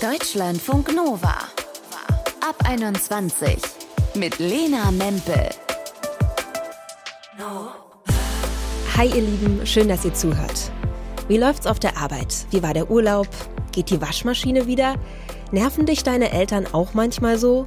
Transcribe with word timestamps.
Deutschlandfunk 0.00 0.94
Nova. 0.94 1.34
Ab 2.40 2.54
21 2.68 3.58
mit 4.14 4.38
Lena 4.38 4.92
Mempel. 4.92 5.48
Hi 8.96 9.06
ihr 9.08 9.22
Lieben, 9.22 9.66
schön, 9.66 9.88
dass 9.88 10.04
ihr 10.04 10.14
zuhört. 10.14 10.70
Wie 11.26 11.36
läuft's 11.36 11.66
auf 11.66 11.80
der 11.80 11.96
Arbeit? 11.96 12.46
Wie 12.52 12.62
war 12.62 12.74
der 12.74 12.88
Urlaub? 12.92 13.26
Geht 13.72 13.90
die 13.90 14.00
Waschmaschine 14.00 14.68
wieder? 14.68 14.94
Nerven 15.50 15.84
dich 15.84 16.04
deine 16.04 16.30
Eltern 16.30 16.68
auch 16.70 16.94
manchmal 16.94 17.36
so? 17.36 17.66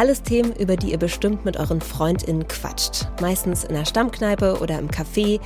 Alles 0.00 0.22
Themen, 0.22 0.54
über 0.56 0.78
die 0.78 0.92
ihr 0.92 0.98
bestimmt 0.98 1.44
mit 1.44 1.58
euren 1.58 1.82
FreundInnen 1.82 2.48
quatscht. 2.48 3.06
Meistens 3.20 3.64
in 3.64 3.74
der 3.74 3.84
Stammkneipe 3.84 4.58
oder 4.62 4.78
im 4.78 4.88
Café. 4.88 5.40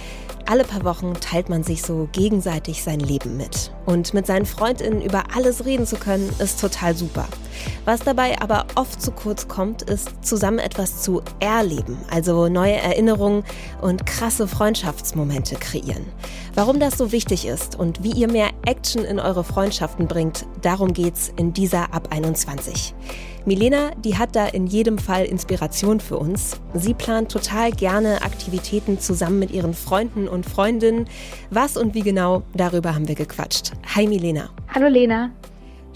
Alle 0.47 0.63
paar 0.63 0.85
Wochen 0.85 1.13
teilt 1.15 1.49
man 1.49 1.65
sich 1.65 1.83
so 1.83 2.09
gegenseitig 2.13 2.85
sein 2.85 3.01
Leben 3.01 3.37
mit. 3.37 3.73
Und 3.85 4.15
mit 4.15 4.29
seinen 4.29 4.47
FreundInnen 4.47 5.03
über 5.03 5.25
alles 5.35 5.65
reden 5.65 5.87
zu 5.87 5.97
können, 5.97 6.31
ist 6.39 6.61
total 6.61 6.95
super. 6.95 7.27
Was 7.85 8.01
dabei 8.01 8.41
aber 8.41 8.67
oft 8.75 9.01
zu 9.01 9.11
kurz 9.11 9.49
kommt, 9.49 9.83
ist 9.83 10.25
zusammen 10.25 10.59
etwas 10.59 11.03
zu 11.03 11.23
erleben, 11.41 11.99
also 12.11 12.49
neue 12.49 12.77
Erinnerungen 12.77 13.45
und 13.81 14.07
krasse 14.07 14.49
Freundschaftsmomente 14.49 15.57
kreieren. 15.57 16.07
Warum 16.55 16.79
das 16.79 16.97
so 16.97 17.13
wichtig 17.13 17.47
ist 17.47 17.79
und 17.79 18.03
wie 18.05 18.13
ihr 18.13 18.31
mehr 18.31 18.51
Action 18.65 19.05
in 19.05 19.19
eure 19.19 19.45
Freundschaften 19.45 20.07
bringt, 20.07 20.47
darum 20.63 20.93
geht's 20.93 21.33
in 21.37 21.53
dieser 21.53 21.93
Ab 21.93 22.09
21. 22.11 22.95
Milena, 23.47 23.91
die 23.97 24.17
hat 24.17 24.35
da 24.37 24.47
in 24.47 24.67
jedem 24.67 24.97
Fall 24.97 25.27
Inspiration 25.27 26.01
für 26.01 26.17
uns. 26.17 26.59
Sie 26.73 26.95
plant 26.95 27.31
total 27.31 27.73
gerne 27.73 28.23
Aktivitäten 28.23 28.99
zusammen 28.99 29.39
mit 29.39 29.51
ihren 29.51 29.75
Freunden 29.75 30.29
und 30.29 30.47
Freundinnen. 30.47 31.07
Was 31.51 31.77
und 31.77 31.95
wie 31.95 32.01
genau, 32.01 32.43
darüber 32.55 32.95
haben 32.95 33.07
wir 33.07 33.15
gequatscht. 33.15 33.73
Hi 33.95 34.07
Milena. 34.07 34.49
Hallo 34.75 34.89
Lena. 34.89 35.31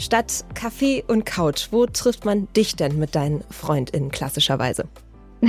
Statt 0.01 0.45
Kaffee 0.55 1.03
und 1.09 1.27
Couch, 1.27 1.69
wo 1.73 1.85
trifft 1.87 2.25
man 2.25 2.47
dich 2.53 2.77
denn 2.77 2.99
mit 2.99 3.17
deinen 3.17 3.43
FreundInnen 3.51 4.11
klassischerweise? 4.11 4.89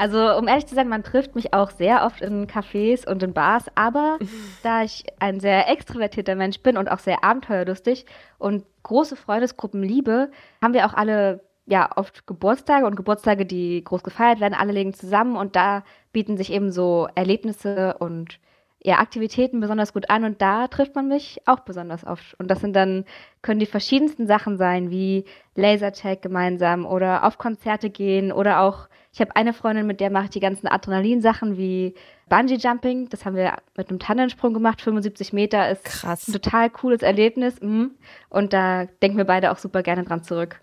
Also, 0.00 0.36
um 0.36 0.46
ehrlich 0.46 0.66
zu 0.66 0.76
sein, 0.76 0.88
man 0.88 1.02
trifft 1.02 1.34
mich 1.34 1.52
auch 1.52 1.72
sehr 1.72 2.04
oft 2.06 2.20
in 2.20 2.46
Cafés 2.46 3.04
und 3.04 3.20
in 3.24 3.32
Bars, 3.32 3.64
aber 3.74 4.20
da 4.62 4.84
ich 4.84 5.04
ein 5.18 5.40
sehr 5.40 5.68
extrovertierter 5.68 6.36
Mensch 6.36 6.60
bin 6.60 6.76
und 6.76 6.88
auch 6.88 7.00
sehr 7.00 7.24
abenteuerlustig 7.24 8.06
und 8.38 8.64
große 8.84 9.16
Freundesgruppen 9.16 9.82
liebe, 9.82 10.30
haben 10.62 10.72
wir 10.72 10.86
auch 10.86 10.94
alle 10.94 11.40
ja 11.66 11.90
oft 11.96 12.28
Geburtstage 12.28 12.86
und 12.86 12.94
Geburtstage, 12.94 13.44
die 13.44 13.82
groß 13.82 14.04
gefeiert 14.04 14.38
werden, 14.38 14.54
alle 14.54 14.70
legen 14.70 14.94
zusammen 14.94 15.36
und 15.36 15.56
da 15.56 15.82
bieten 16.12 16.36
sich 16.36 16.52
eben 16.52 16.70
so 16.70 17.08
Erlebnisse 17.16 17.96
und 17.98 18.38
ja, 18.82 18.98
Aktivitäten 18.98 19.60
besonders 19.60 19.92
gut 19.92 20.08
an 20.08 20.24
und 20.24 20.40
da 20.40 20.68
trifft 20.68 20.94
man 20.94 21.08
mich 21.08 21.40
auch 21.46 21.60
besonders 21.60 22.04
oft. 22.06 22.38
Und 22.38 22.48
das 22.48 22.60
sind 22.60 22.76
dann, 22.76 23.04
können 23.42 23.58
die 23.58 23.66
verschiedensten 23.66 24.26
Sachen 24.26 24.56
sein, 24.56 24.90
wie 24.90 25.24
Lasertag 25.56 26.22
gemeinsam 26.22 26.86
oder 26.86 27.24
auf 27.24 27.38
Konzerte 27.38 27.90
gehen 27.90 28.30
oder 28.30 28.60
auch, 28.60 28.88
ich 29.12 29.20
habe 29.20 29.34
eine 29.34 29.52
Freundin, 29.52 29.86
mit 29.86 29.98
der 30.00 30.10
mache 30.10 30.24
ich 30.24 30.30
die 30.30 30.40
ganzen 30.40 30.68
Adrenalin-Sachen 30.68 31.56
wie 31.56 31.94
Bungee-Jumping. 32.28 33.08
Das 33.08 33.24
haben 33.24 33.34
wir 33.34 33.56
mit 33.76 33.90
einem 33.90 33.98
Tannensprung 33.98 34.54
gemacht, 34.54 34.80
75 34.80 35.32
Meter 35.32 35.70
ist 35.70 35.84
Krass. 35.84 36.28
ein 36.28 36.32
total 36.32 36.70
cooles 36.70 37.02
Erlebnis. 37.02 37.60
Mhm. 37.60 37.92
Und 38.28 38.52
da 38.52 38.84
denken 39.02 39.16
wir 39.16 39.24
beide 39.24 39.50
auch 39.50 39.58
super 39.58 39.82
gerne 39.82 40.04
dran 40.04 40.22
zurück. 40.22 40.60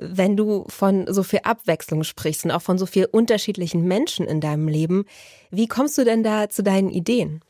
Wenn 0.00 0.36
du 0.36 0.64
von 0.68 1.06
so 1.12 1.22
viel 1.22 1.40
Abwechslung 1.42 2.04
sprichst 2.04 2.44
und 2.44 2.50
auch 2.50 2.62
von 2.62 2.78
so 2.78 2.86
viel 2.86 3.06
unterschiedlichen 3.06 3.84
Menschen 3.84 4.26
in 4.26 4.40
deinem 4.40 4.68
Leben, 4.68 5.04
wie 5.50 5.68
kommst 5.68 5.96
du 5.98 6.04
denn 6.04 6.22
da 6.22 6.48
zu 6.48 6.62
deinen 6.62 6.90
Ideen? 6.90 7.40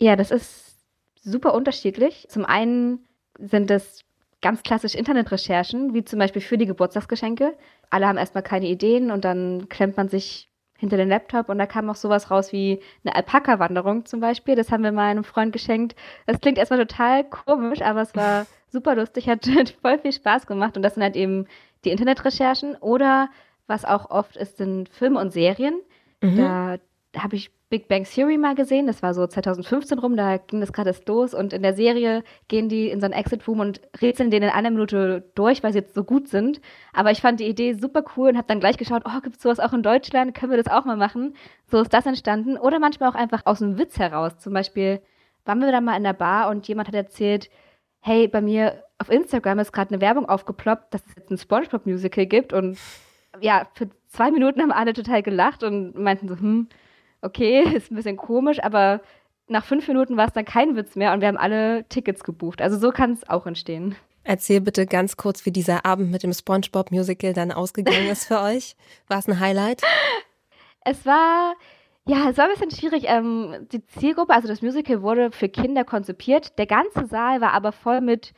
Ja, 0.00 0.16
das 0.16 0.30
ist 0.30 0.76
super 1.22 1.54
unterschiedlich. 1.54 2.26
Zum 2.28 2.44
einen 2.44 3.06
sind 3.38 3.70
es 3.70 4.04
ganz 4.42 4.62
klassisch 4.62 4.94
Internetrecherchen, 4.94 5.94
wie 5.94 6.04
zum 6.04 6.18
Beispiel 6.18 6.42
für 6.42 6.58
die 6.58 6.66
Geburtstagsgeschenke. 6.66 7.56
Alle 7.90 8.06
haben 8.06 8.18
erstmal 8.18 8.42
keine 8.42 8.66
Ideen 8.66 9.10
und 9.10 9.24
dann 9.24 9.68
klemmt 9.68 9.96
man 9.96 10.08
sich 10.08 10.48
hinter 10.78 10.96
den 10.96 11.10
Laptop 11.10 11.50
und 11.50 11.58
da 11.58 11.66
kam 11.66 11.90
auch 11.90 11.94
sowas 11.96 12.30
raus 12.30 12.52
wie 12.52 12.80
eine 13.04 13.14
Alpaka-Wanderung 13.14 14.06
zum 14.06 14.20
Beispiel. 14.20 14.56
Das 14.56 14.70
haben 14.70 14.82
wir 14.82 14.92
mal 14.92 15.10
einem 15.10 15.24
Freund 15.24 15.52
geschenkt. 15.52 15.94
Das 16.26 16.40
klingt 16.40 16.56
erstmal 16.56 16.86
total 16.86 17.28
komisch, 17.28 17.82
aber 17.82 18.00
es 18.00 18.14
war 18.14 18.46
super 18.70 18.94
lustig, 18.94 19.28
hat 19.28 19.46
voll 19.82 19.98
viel 19.98 20.12
Spaß 20.12 20.46
gemacht 20.46 20.76
und 20.76 20.82
das 20.82 20.94
sind 20.94 21.02
halt 21.02 21.16
eben 21.16 21.46
die 21.84 21.90
Internetrecherchen 21.90 22.76
oder 22.76 23.30
was 23.66 23.84
auch 23.84 24.10
oft 24.10 24.36
ist, 24.36 24.56
sind 24.56 24.88
Filme 24.88 25.20
und 25.20 25.32
Serien. 25.32 25.80
Mhm. 26.20 26.36
Da 26.36 26.78
habe 27.16 27.36
ich 27.36 27.50
Big 27.70 27.86
Bang 27.86 28.04
Theory 28.04 28.36
mal 28.36 28.56
gesehen, 28.56 28.88
das 28.88 29.00
war 29.00 29.14
so 29.14 29.24
2015 29.24 30.00
rum, 30.00 30.16
da 30.16 30.38
ging 30.38 30.60
das 30.60 30.72
gerade 30.72 30.90
erst 30.90 31.08
los 31.08 31.34
und 31.34 31.52
in 31.52 31.62
der 31.62 31.74
Serie 31.74 32.24
gehen 32.48 32.68
die 32.68 32.88
in 32.88 33.00
so 33.00 33.06
ein 33.06 33.12
Exit 33.12 33.46
Room 33.46 33.60
und 33.60 33.80
rätseln 34.02 34.32
den 34.32 34.42
in 34.42 34.48
einer 34.48 34.70
Minute 34.70 35.30
durch, 35.36 35.62
weil 35.62 35.72
sie 35.72 35.78
jetzt 35.78 35.94
so 35.94 36.02
gut 36.02 36.26
sind. 36.26 36.60
Aber 36.92 37.12
ich 37.12 37.20
fand 37.20 37.38
die 37.38 37.46
Idee 37.46 37.74
super 37.74 38.02
cool 38.16 38.30
und 38.30 38.36
habe 38.36 38.48
dann 38.48 38.58
gleich 38.58 38.76
geschaut, 38.76 39.04
oh, 39.06 39.20
gibt 39.22 39.36
es 39.36 39.42
sowas 39.42 39.60
auch 39.60 39.72
in 39.72 39.84
Deutschland, 39.84 40.34
können 40.34 40.50
wir 40.50 40.60
das 40.60 40.72
auch 40.72 40.84
mal 40.84 40.96
machen? 40.96 41.34
So 41.70 41.80
ist 41.80 41.94
das 41.94 42.06
entstanden. 42.06 42.58
Oder 42.58 42.80
manchmal 42.80 43.08
auch 43.08 43.14
einfach 43.14 43.42
aus 43.44 43.60
dem 43.60 43.78
Witz 43.78 44.00
heraus. 44.00 44.36
Zum 44.38 44.52
Beispiel 44.52 45.00
waren 45.44 45.60
wir 45.60 45.70
da 45.70 45.80
mal 45.80 45.96
in 45.96 46.02
der 46.02 46.12
Bar 46.12 46.50
und 46.50 46.66
jemand 46.66 46.88
hat 46.88 46.94
erzählt, 46.96 47.50
hey, 48.00 48.28
bei 48.28 48.40
mir 48.40 48.84
auf 48.98 49.10
Instagram 49.10 49.58
ist 49.58 49.72
gerade 49.72 49.94
eine 49.94 50.00
Werbung 50.00 50.28
aufgeploppt, 50.28 50.92
dass 50.92 51.02
es 51.06 51.14
jetzt 51.16 51.30
ein 51.30 51.38
SpongeBob-Musical 51.38 52.26
gibt 52.26 52.52
und 52.52 52.78
ja, 53.40 53.66
für 53.74 53.88
zwei 54.08 54.30
Minuten 54.30 54.60
haben 54.60 54.72
alle 54.72 54.92
total 54.92 55.22
gelacht 55.22 55.62
und 55.62 55.94
meinten 55.96 56.28
so, 56.28 56.36
hm, 56.36 56.68
okay, 57.22 57.62
ist 57.74 57.90
ein 57.90 57.96
bisschen 57.96 58.16
komisch, 58.16 58.62
aber 58.62 59.00
nach 59.48 59.64
fünf 59.64 59.86
Minuten 59.88 60.16
war 60.16 60.26
es 60.26 60.32
dann 60.32 60.44
kein 60.44 60.76
Witz 60.76 60.96
mehr 60.96 61.12
und 61.12 61.20
wir 61.20 61.28
haben 61.28 61.36
alle 61.36 61.84
Tickets 61.88 62.22
gebucht. 62.22 62.62
Also 62.62 62.78
so 62.78 62.90
kann 62.92 63.12
es 63.12 63.28
auch 63.28 63.46
entstehen. 63.46 63.96
Erzähl 64.22 64.60
bitte 64.60 64.86
ganz 64.86 65.16
kurz, 65.16 65.44
wie 65.46 65.50
dieser 65.50 65.84
Abend 65.84 66.10
mit 66.10 66.22
dem 66.22 66.32
SpongeBob-Musical 66.32 67.32
dann 67.32 67.50
ausgegangen 67.50 68.08
ist 68.08 68.26
für 68.26 68.40
euch. 68.42 68.76
War 69.08 69.18
es 69.18 69.28
ein 69.28 69.40
Highlight? 69.40 69.82
Es 70.84 71.04
war, 71.04 71.54
ja, 72.10 72.28
es 72.28 72.38
war 72.38 72.46
ein 72.46 72.50
bisschen 72.50 72.72
schwierig. 72.72 73.04
Ähm, 73.06 73.68
die 73.70 73.86
Zielgruppe, 73.86 74.34
also 74.34 74.48
das 74.48 74.62
Musical 74.62 75.00
wurde 75.02 75.30
für 75.30 75.48
Kinder 75.48 75.84
konzipiert. 75.84 76.58
Der 76.58 76.66
ganze 76.66 77.06
Saal 77.06 77.40
war 77.40 77.52
aber 77.52 77.70
voll 77.70 78.00
mit 78.00 78.32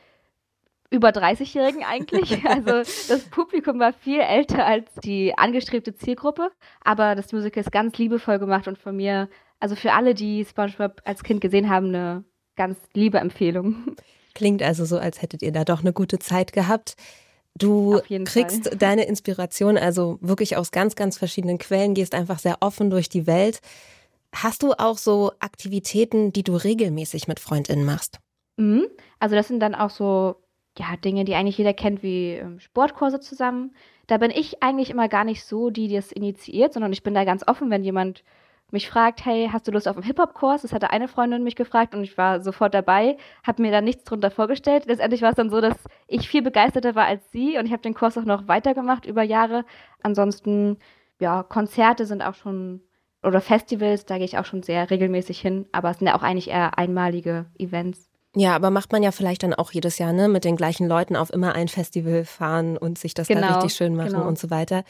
über 0.91 1.09
30-Jährigen 1.09 1.83
eigentlich. 1.83 2.43
Also 2.45 2.71
das 3.11 3.23
Publikum 3.31 3.79
war 3.79 3.91
viel 3.91 4.19
älter 4.19 4.63
als 4.63 4.93
die 5.03 5.35
angestrebte 5.35 5.95
Zielgruppe, 5.95 6.51
aber 6.83 7.15
das 7.15 7.31
Musical 7.31 7.61
ist 7.61 7.71
ganz 7.71 7.97
liebevoll 7.97 8.37
gemacht 8.37 8.67
und 8.67 8.77
von 8.77 8.95
mir, 8.95 9.27
also 9.59 9.75
für 9.75 9.93
alle, 9.93 10.13
die 10.13 10.45
SpongeBob 10.45 11.01
als 11.03 11.23
Kind 11.23 11.41
gesehen 11.41 11.67
haben, 11.67 11.87
eine 11.87 12.23
ganz 12.55 12.77
liebe 12.93 13.17
Empfehlung. 13.17 13.95
Klingt 14.35 14.61
also 14.61 14.85
so, 14.85 14.99
als 14.99 15.23
hättet 15.23 15.41
ihr 15.41 15.51
da 15.51 15.63
doch 15.63 15.79
eine 15.79 15.93
gute 15.93 16.19
Zeit 16.19 16.53
gehabt. 16.53 16.95
Du 17.55 17.99
kriegst 18.25 18.67
Fall. 18.67 18.77
deine 18.77 19.03
Inspiration 19.05 19.77
also 19.77 20.17
wirklich 20.21 20.57
aus 20.57 20.71
ganz, 20.71 20.95
ganz 20.95 21.17
verschiedenen 21.17 21.59
Quellen, 21.59 21.93
gehst 21.93 22.15
einfach 22.15 22.39
sehr 22.39 22.57
offen 22.61 22.89
durch 22.89 23.09
die 23.09 23.27
Welt. 23.27 23.59
Hast 24.33 24.63
du 24.63 24.73
auch 24.73 24.97
so 24.97 25.31
Aktivitäten, 25.39 26.33
die 26.33 26.43
du 26.43 26.55
regelmäßig 26.55 27.27
mit 27.27 27.39
FreundInnen 27.39 27.85
machst? 27.85 28.19
Mhm. 28.57 28.87
Also 29.19 29.35
das 29.35 29.47
sind 29.47 29.59
dann 29.59 29.75
auch 29.75 29.91
so 29.91 30.35
ja, 30.77 30.95
Dinge, 30.97 31.23
die 31.23 31.35
eigentlich 31.35 31.57
jeder 31.57 31.73
kennt, 31.73 32.01
wie 32.01 32.31
ähm, 32.31 32.59
Sportkurse 32.59 33.19
zusammen. 33.19 33.75
Da 34.07 34.17
bin 34.17 34.31
ich 34.31 34.63
eigentlich 34.63 34.89
immer 34.89 35.07
gar 35.07 35.23
nicht 35.23 35.45
so, 35.45 35.69
die 35.69 35.87
das 35.87 36.11
initiiert, 36.11 36.73
sondern 36.73 36.91
ich 36.91 37.03
bin 37.03 37.13
da 37.13 37.23
ganz 37.23 37.47
offen, 37.47 37.69
wenn 37.69 37.83
jemand 37.83 38.23
mich 38.73 38.89
fragt, 38.89 39.23
hey, 39.23 39.49
hast 39.53 39.67
du 39.67 39.71
Lust 39.71 39.87
auf 39.87 39.95
einen 39.95 40.05
Hip-Hop-Kurs? 40.05 40.63
Das 40.63 40.73
hatte 40.73 40.89
eine 40.89 41.07
Freundin 41.07 41.43
mich 41.43 41.55
gefragt 41.55 41.93
und 41.93 42.03
ich 42.03 42.17
war 42.17 42.41
sofort 42.41 42.73
dabei, 42.73 43.17
habe 43.45 43.61
mir 43.61 43.71
da 43.71 43.81
nichts 43.81 44.03
drunter 44.03 44.31
vorgestellt. 44.31 44.85
Letztendlich 44.87 45.21
war 45.21 45.29
es 45.29 45.35
dann 45.35 45.51
so, 45.51 45.61
dass 45.61 45.75
ich 46.07 46.27
viel 46.27 46.41
begeisterter 46.41 46.95
war 46.95 47.05
als 47.05 47.21
sie 47.31 47.57
und 47.57 47.67
ich 47.67 47.71
habe 47.71 47.83
den 47.83 47.93
Kurs 47.93 48.17
auch 48.17 48.25
noch 48.25 48.47
weitergemacht 48.47 49.05
über 49.05 49.21
Jahre. 49.21 49.63
Ansonsten, 50.01 50.77
ja, 51.19 51.43
Konzerte 51.43 52.05
sind 52.05 52.23
auch 52.23 52.33
schon, 52.33 52.81
oder 53.21 53.41
Festivals, 53.41 54.05
da 54.05 54.17
gehe 54.17 54.25
ich 54.25 54.39
auch 54.39 54.45
schon 54.45 54.63
sehr 54.63 54.89
regelmäßig 54.89 55.39
hin, 55.39 55.67
aber 55.71 55.91
es 55.91 55.99
sind 55.99 56.07
ja 56.07 56.17
auch 56.17 56.23
eigentlich 56.23 56.49
eher 56.49 56.77
einmalige 56.77 57.45
Events. 57.57 58.09
Ja, 58.35 58.55
aber 58.55 58.71
macht 58.71 58.91
man 58.91 59.03
ja 59.03 59.11
vielleicht 59.11 59.43
dann 59.43 59.53
auch 59.53 59.71
jedes 59.71 59.99
Jahr, 59.99 60.11
ne, 60.11 60.27
mit 60.27 60.43
den 60.43 60.55
gleichen 60.55 60.87
Leuten 60.87 61.15
auf 61.15 61.31
immer 61.31 61.53
ein 61.53 61.67
Festival 61.67 62.25
fahren 62.25 62.77
und 62.77 62.97
sich 62.97 63.13
das 63.13 63.27
genau, 63.27 63.41
da 63.41 63.53
richtig 63.55 63.75
schön 63.75 63.95
machen 63.95 64.13
genau. 64.13 64.27
und 64.27 64.39
so 64.39 64.49
weiter. 64.49 64.83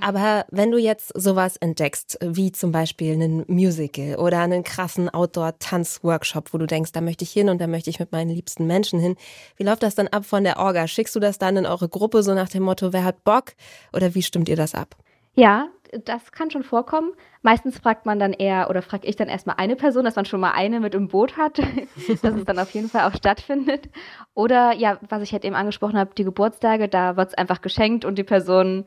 Aber 0.00 0.44
wenn 0.50 0.70
du 0.70 0.78
jetzt 0.78 1.12
sowas 1.20 1.56
entdeckst, 1.56 2.18
wie 2.22 2.52
zum 2.52 2.72
Beispiel 2.72 3.12
einen 3.14 3.44
Musical 3.48 4.16
oder 4.16 4.40
einen 4.40 4.62
krassen 4.62 5.08
Outdoor-Tanz-Workshop, 5.08 6.52
wo 6.52 6.58
du 6.58 6.66
denkst, 6.66 6.92
da 6.92 7.00
möchte 7.00 7.24
ich 7.24 7.32
hin 7.32 7.48
und 7.48 7.60
da 7.60 7.66
möchte 7.66 7.90
ich 7.90 7.98
mit 7.98 8.12
meinen 8.12 8.30
liebsten 8.30 8.66
Menschen 8.66 9.00
hin, 9.00 9.16
wie 9.56 9.64
läuft 9.64 9.82
das 9.82 9.94
dann 9.94 10.08
ab 10.08 10.24
von 10.24 10.44
der 10.44 10.58
Orga? 10.58 10.86
Schickst 10.86 11.16
du 11.16 11.20
das 11.20 11.38
dann 11.38 11.56
in 11.56 11.66
eure 11.66 11.88
Gruppe 11.88 12.22
so 12.22 12.34
nach 12.34 12.48
dem 12.48 12.62
Motto, 12.62 12.92
wer 12.92 13.04
hat 13.04 13.24
Bock? 13.24 13.52
Oder 13.92 14.14
wie 14.14 14.22
stimmt 14.22 14.48
ihr 14.48 14.56
das 14.56 14.74
ab? 14.74 14.96
Ja, 15.34 15.68
das 16.04 16.32
kann 16.32 16.50
schon 16.50 16.62
vorkommen. 16.62 17.12
Meistens 17.42 17.78
fragt 17.78 18.06
man 18.06 18.18
dann 18.18 18.32
eher 18.32 18.70
oder 18.70 18.82
frage 18.82 19.06
ich 19.06 19.16
dann 19.16 19.28
erstmal 19.28 19.56
eine 19.58 19.76
Person, 19.76 20.04
dass 20.04 20.16
man 20.16 20.24
schon 20.24 20.40
mal 20.40 20.52
eine 20.52 20.80
mit 20.80 20.94
im 20.94 21.08
Boot 21.08 21.36
hat, 21.36 21.58
dass 22.22 22.34
es 22.34 22.44
dann 22.44 22.58
auf 22.58 22.70
jeden 22.72 22.88
Fall 22.88 23.10
auch 23.10 23.16
stattfindet. 23.16 23.88
Oder 24.34 24.72
ja, 24.74 24.98
was 25.08 25.22
ich 25.22 25.32
halt 25.32 25.44
eben 25.44 25.56
angesprochen 25.56 25.98
habe, 25.98 26.14
die 26.14 26.24
Geburtstage, 26.24 26.88
da 26.88 27.16
wird 27.16 27.30
es 27.30 27.34
einfach 27.34 27.60
geschenkt 27.60 28.04
und 28.04 28.18
die 28.18 28.24
Person 28.24 28.84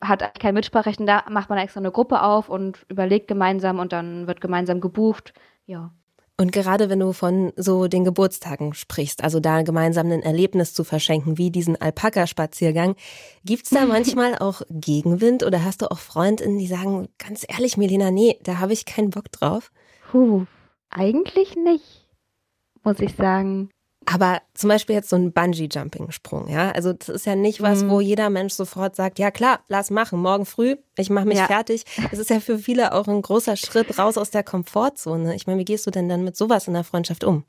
hat 0.00 0.38
kein 0.38 0.54
Mitspracherecht. 0.54 1.00
Da 1.00 1.24
macht 1.28 1.50
man 1.50 1.58
extra 1.58 1.80
eine 1.80 1.90
Gruppe 1.90 2.22
auf 2.22 2.48
und 2.48 2.84
überlegt 2.88 3.28
gemeinsam 3.28 3.78
und 3.78 3.92
dann 3.92 4.26
wird 4.26 4.40
gemeinsam 4.40 4.80
gebucht. 4.80 5.32
Ja. 5.66 5.92
Und 6.40 6.52
gerade 6.52 6.88
wenn 6.88 7.00
du 7.00 7.12
von 7.12 7.52
so 7.56 7.86
den 7.86 8.04
Geburtstagen 8.04 8.72
sprichst, 8.72 9.22
also 9.22 9.40
da 9.40 9.60
gemeinsam 9.60 10.10
ein 10.10 10.22
Erlebnis 10.22 10.72
zu 10.72 10.84
verschenken, 10.84 11.36
wie 11.36 11.50
diesen 11.50 11.78
Alpaka-Spaziergang, 11.78 12.96
gibt's 13.44 13.68
da 13.68 13.84
manchmal 13.86 14.38
auch 14.38 14.62
Gegenwind 14.70 15.42
oder 15.42 15.62
hast 15.64 15.82
du 15.82 15.90
auch 15.90 15.98
Freundinnen, 15.98 16.58
die 16.58 16.66
sagen, 16.66 17.08
ganz 17.18 17.44
ehrlich, 17.46 17.76
Melina, 17.76 18.10
nee, 18.10 18.38
da 18.42 18.58
habe 18.58 18.72
ich 18.72 18.86
keinen 18.86 19.10
Bock 19.10 19.30
drauf? 19.32 19.70
Puh, 20.10 20.46
eigentlich 20.88 21.56
nicht, 21.56 22.08
muss 22.84 23.00
ich 23.00 23.14
sagen. 23.14 23.68
Aber 24.06 24.40
zum 24.54 24.68
Beispiel 24.68 24.96
jetzt 24.96 25.10
so 25.10 25.16
ein 25.16 25.32
Bungee-Jumping-Sprung, 25.32 26.48
ja. 26.48 26.70
Also 26.72 26.92
das 26.92 27.08
ist 27.08 27.26
ja 27.26 27.36
nicht 27.36 27.60
was, 27.60 27.84
mhm. 27.84 27.90
wo 27.90 28.00
jeder 28.00 28.30
Mensch 28.30 28.54
sofort 28.54 28.96
sagt, 28.96 29.18
ja 29.18 29.30
klar, 29.30 29.60
lass 29.68 29.90
machen, 29.90 30.20
morgen 30.20 30.46
früh, 30.46 30.76
ich 30.96 31.10
mache 31.10 31.26
mich 31.26 31.38
ja. 31.38 31.46
fertig. 31.46 31.84
Es 32.10 32.18
ist 32.18 32.30
ja 32.30 32.40
für 32.40 32.58
viele 32.58 32.94
auch 32.94 33.06
ein 33.06 33.22
großer 33.22 33.56
Schritt 33.56 33.98
raus 33.98 34.16
aus 34.16 34.30
der 34.30 34.42
Komfortzone. 34.42 35.34
Ich 35.34 35.46
meine, 35.46 35.60
wie 35.60 35.64
gehst 35.64 35.86
du 35.86 35.90
denn 35.90 36.08
dann 36.08 36.24
mit 36.24 36.36
sowas 36.36 36.66
in 36.66 36.74
der 36.74 36.84
Freundschaft 36.84 37.24
um? 37.24 37.44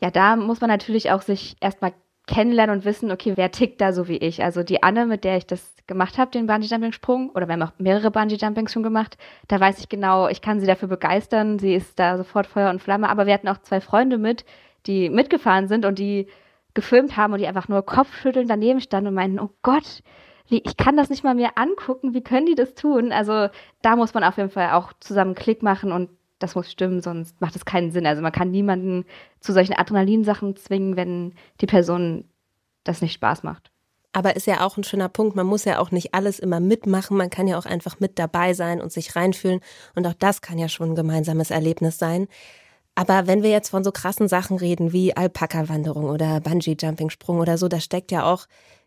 Ja, 0.00 0.10
da 0.10 0.36
muss 0.36 0.60
man 0.60 0.68
natürlich 0.68 1.12
auch 1.12 1.22
sich 1.22 1.56
erstmal 1.60 1.92
kennenlernen 2.26 2.78
und 2.78 2.84
wissen, 2.84 3.10
okay, 3.10 3.32
wer 3.36 3.50
tickt 3.50 3.80
da 3.80 3.92
so 3.92 4.08
wie 4.08 4.16
ich. 4.16 4.42
Also 4.42 4.62
die 4.62 4.82
Anne, 4.82 5.06
mit 5.06 5.24
der 5.24 5.36
ich 5.36 5.46
das 5.46 5.60
gemacht 5.86 6.18
habe, 6.18 6.30
den 6.30 6.46
Bungee-Jumping-Sprung, 6.46 7.30
oder 7.30 7.48
wir 7.48 7.54
haben 7.54 7.62
auch 7.62 7.72
mehrere 7.78 8.10
Bungee-Jumpings 8.10 8.72
schon 8.72 8.82
gemacht, 8.82 9.18
da 9.48 9.58
weiß 9.58 9.78
ich 9.80 9.88
genau, 9.88 10.28
ich 10.28 10.40
kann 10.40 10.60
sie 10.60 10.66
dafür 10.66 10.88
begeistern. 10.88 11.58
Sie 11.58 11.74
ist 11.74 11.98
da 11.98 12.16
sofort 12.16 12.46
Feuer 12.46 12.70
und 12.70 12.80
Flamme. 12.80 13.08
Aber 13.08 13.26
wir 13.26 13.34
hatten 13.34 13.48
auch 13.48 13.58
zwei 13.58 13.80
Freunde 13.80 14.16
mit, 14.16 14.44
die 14.86 15.10
mitgefahren 15.10 15.68
sind 15.68 15.84
und 15.84 15.98
die 15.98 16.26
gefilmt 16.74 17.16
haben 17.16 17.32
und 17.32 17.40
die 17.40 17.46
einfach 17.46 17.68
nur 17.68 17.84
kopfschüttelnd 17.84 18.48
daneben 18.48 18.80
standen 18.80 19.08
und 19.08 19.14
meinten, 19.14 19.40
oh 19.40 19.50
Gott, 19.62 20.02
wie, 20.48 20.62
ich 20.64 20.76
kann 20.76 20.96
das 20.96 21.10
nicht 21.10 21.24
mal 21.24 21.34
mir 21.34 21.56
angucken, 21.56 22.14
wie 22.14 22.22
können 22.22 22.46
die 22.46 22.54
das 22.54 22.74
tun? 22.74 23.12
Also 23.12 23.48
da 23.82 23.96
muss 23.96 24.14
man 24.14 24.24
auf 24.24 24.36
jeden 24.36 24.50
Fall 24.50 24.70
auch 24.72 24.92
zusammen 25.00 25.34
Klick 25.34 25.62
machen 25.62 25.92
und 25.92 26.10
das 26.38 26.54
muss 26.54 26.70
stimmen, 26.70 27.00
sonst 27.00 27.40
macht 27.40 27.54
es 27.54 27.64
keinen 27.64 27.92
Sinn. 27.92 28.06
Also 28.06 28.22
man 28.22 28.32
kann 28.32 28.50
niemanden 28.50 29.04
zu 29.40 29.52
solchen 29.52 29.74
Adrenalinsachen 29.74 30.56
zwingen, 30.56 30.96
wenn 30.96 31.34
die 31.60 31.66
Person 31.66 32.24
das 32.82 33.02
nicht 33.02 33.12
Spaß 33.12 33.42
macht. 33.42 33.70
Aber 34.12 34.34
ist 34.34 34.46
ja 34.46 34.66
auch 34.66 34.76
ein 34.76 34.82
schöner 34.82 35.08
Punkt. 35.08 35.36
Man 35.36 35.46
muss 35.46 35.64
ja 35.64 35.78
auch 35.78 35.92
nicht 35.92 36.14
alles 36.14 36.40
immer 36.40 36.58
mitmachen. 36.58 37.16
Man 37.16 37.30
kann 37.30 37.46
ja 37.46 37.56
auch 37.56 37.66
einfach 37.66 38.00
mit 38.00 38.18
dabei 38.18 38.54
sein 38.54 38.80
und 38.80 38.90
sich 38.90 39.14
reinfühlen. 39.14 39.60
Und 39.94 40.06
auch 40.06 40.14
das 40.14 40.40
kann 40.40 40.58
ja 40.58 40.68
schon 40.68 40.90
ein 40.90 40.96
gemeinsames 40.96 41.52
Erlebnis 41.52 41.98
sein. 41.98 42.26
Aber 43.00 43.26
wenn 43.26 43.42
wir 43.42 43.48
jetzt 43.48 43.70
von 43.70 43.82
so 43.82 43.92
krassen 43.92 44.28
Sachen 44.28 44.58
reden 44.58 44.92
wie 44.92 45.16
Alpaka-Wanderung 45.16 46.10
oder 46.10 46.38
Bungee-Jumping-Sprung 46.40 47.38
oder 47.38 47.56
so, 47.56 47.66
da 47.66 47.80
steckt 47.80 48.12
ja 48.12 48.30
auch 48.30 48.46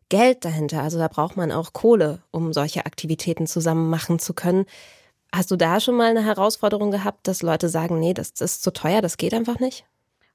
Geld 0.10 0.46
dahinter. 0.46 0.84
Also 0.84 1.00
da 1.00 1.08
braucht 1.08 1.36
man 1.36 1.52
auch 1.52 1.74
Kohle, 1.74 2.20
um 2.30 2.54
solche 2.54 2.86
Aktivitäten 2.86 3.48
zusammen 3.48 3.90
machen 3.90 4.20
zu 4.20 4.36
können. 4.36 4.68
Hast 5.34 5.50
du 5.50 5.56
da 5.56 5.80
schon 5.80 5.96
mal 5.96 6.12
eine 6.12 6.24
Herausforderung 6.24 6.92
gehabt, 6.92 7.28
dass 7.28 7.42
Leute 7.42 7.70
sagen, 7.70 8.00
nee, 8.00 8.14
das 8.14 8.30
ist 8.40 8.62
zu 8.62 8.72
teuer, 8.72 9.02
das 9.02 9.18
geht 9.18 9.34
einfach 9.34 9.60
nicht? 9.60 9.84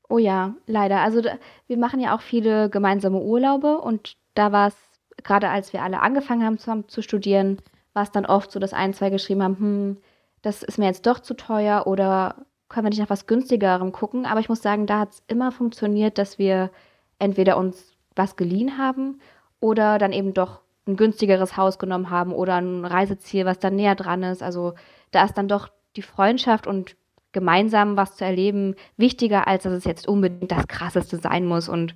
Oh 0.08 0.19
ja, 0.19 0.54
leider. 0.66 0.98
Also 0.98 1.22
wir 1.69 1.76
machen 1.76 2.00
ja 2.00 2.16
auch 2.16 2.20
viele 2.20 2.70
gemeinsame 2.70 3.20
Urlaube 3.20 3.78
und 3.78 4.16
da 4.34 4.50
war 4.50 4.66
es, 4.66 4.75
gerade 5.22 5.50
als 5.50 5.72
wir 5.72 5.84
alle 5.84 6.00
angefangen 6.00 6.44
haben 6.44 6.58
zu, 6.58 6.84
zu 6.88 7.00
studieren, 7.00 7.58
war 7.92 8.02
es 8.02 8.10
dann 8.10 8.26
oft 8.26 8.50
so, 8.50 8.58
dass 8.58 8.72
ein, 8.72 8.92
zwei 8.92 9.10
geschrieben 9.10 9.44
haben, 9.44 9.58
hm, 9.60 9.96
das 10.42 10.64
ist 10.64 10.78
mir 10.78 10.86
jetzt 10.86 11.06
doch 11.06 11.20
zu 11.20 11.34
teuer 11.34 11.86
oder 11.86 12.44
können 12.69 12.87
wir 12.87 12.91
nicht 12.91 13.00
nach 13.00 13.11
was 13.11 13.26
günstigerem 13.26 13.93
gucken. 13.93 14.26
Aber 14.26 14.41
ich 14.41 14.49
muss 14.49 14.62
sagen, 14.62 14.87
da 14.87 15.00
hat 15.00 15.12
es 15.12 15.23
immer 15.26 15.53
funktioniert, 15.53 16.19
dass 16.19 16.38
wir 16.38 16.70
entweder 17.19 17.56
uns 17.56 17.97
was 18.15 18.37
geliehen 18.37 18.79
haben 18.79 19.20
oder 19.61 19.99
dann 19.99 20.12
eben 20.12 20.35
doch 20.35 20.61
ein 20.87 20.97
günstigeres 20.97 21.56
Haus 21.56 21.79
genommen 21.79 22.11
haben 22.11 22.32
oder 22.32 22.56
ein 22.56 22.85
Reiseziel, 22.85 23.44
was 23.44 23.59
dann 23.59 23.76
näher 23.76 23.94
dran 23.94 24.23
ist. 24.23 24.43
Also 24.43 24.75
da 25.11 25.25
ist 25.25 25.37
dann 25.37 25.49
doch 25.49 25.69
die 25.97 26.03
Freundschaft 26.03 26.67
und 26.67 26.97
gemeinsam 27.32 27.97
was 27.97 28.17
zu 28.17 28.25
erleben 28.25 28.75
wichtiger, 28.97 29.47
als 29.47 29.64
dass 29.64 29.73
es 29.73 29.85
jetzt 29.85 30.09
unbedingt 30.09 30.50
das 30.50 30.67
Krasseste 30.67 31.19
sein 31.19 31.44
muss. 31.44 31.69
Und 31.69 31.94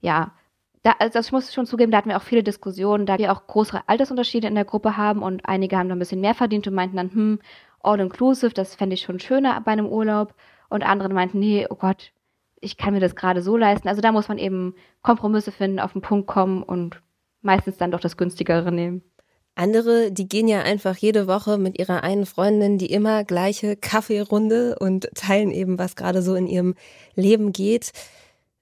ja, 0.00 0.32
da, 0.82 0.96
also 0.98 1.20
ich 1.20 1.30
muss 1.30 1.54
schon 1.54 1.66
zugeben, 1.66 1.92
da 1.92 1.98
hatten 1.98 2.08
wir 2.08 2.16
auch 2.16 2.22
viele 2.22 2.42
Diskussionen, 2.42 3.06
da 3.06 3.18
wir 3.18 3.32
auch 3.32 3.46
größere 3.46 3.82
Altersunterschiede 3.86 4.48
in 4.48 4.56
der 4.56 4.64
Gruppe 4.64 4.96
haben 4.96 5.22
und 5.22 5.46
einige 5.46 5.78
haben 5.78 5.88
da 5.88 5.94
ein 5.94 6.00
bisschen 6.00 6.20
mehr 6.20 6.34
verdient 6.34 6.66
und 6.66 6.74
meinten 6.74 6.96
dann, 6.96 7.12
hm, 7.12 7.38
all-inclusive, 7.82 8.54
das 8.54 8.74
fände 8.74 8.94
ich 8.94 9.02
schon 9.02 9.20
schöner 9.20 9.60
bei 9.60 9.72
einem 9.72 9.86
Urlaub. 9.86 10.34
Und 10.68 10.82
andere 10.82 11.10
meinten, 11.10 11.38
nee, 11.38 11.66
oh 11.68 11.74
Gott, 11.74 12.12
ich 12.60 12.76
kann 12.76 12.94
mir 12.94 13.00
das 13.00 13.16
gerade 13.16 13.42
so 13.42 13.56
leisten. 13.56 13.88
Also 13.88 14.00
da 14.00 14.12
muss 14.12 14.28
man 14.28 14.38
eben 14.38 14.74
Kompromisse 15.02 15.52
finden, 15.52 15.80
auf 15.80 15.92
den 15.92 16.00
Punkt 16.00 16.26
kommen 16.26 16.62
und 16.62 17.02
meistens 17.42 17.76
dann 17.76 17.90
doch 17.90 18.00
das 18.00 18.16
günstigere 18.16 18.72
nehmen. 18.72 19.02
Andere, 19.54 20.10
die 20.10 20.28
gehen 20.28 20.48
ja 20.48 20.62
einfach 20.62 20.96
jede 20.96 21.26
Woche 21.26 21.58
mit 21.58 21.78
ihrer 21.78 22.02
einen 22.02 22.24
Freundin 22.24 22.78
die 22.78 22.90
immer 22.90 23.22
gleiche 23.24 23.76
Kaffeerunde 23.76 24.78
und 24.78 25.10
teilen 25.14 25.50
eben, 25.50 25.78
was 25.78 25.94
gerade 25.94 26.22
so 26.22 26.34
in 26.34 26.46
ihrem 26.46 26.74
Leben 27.14 27.52
geht. 27.52 27.92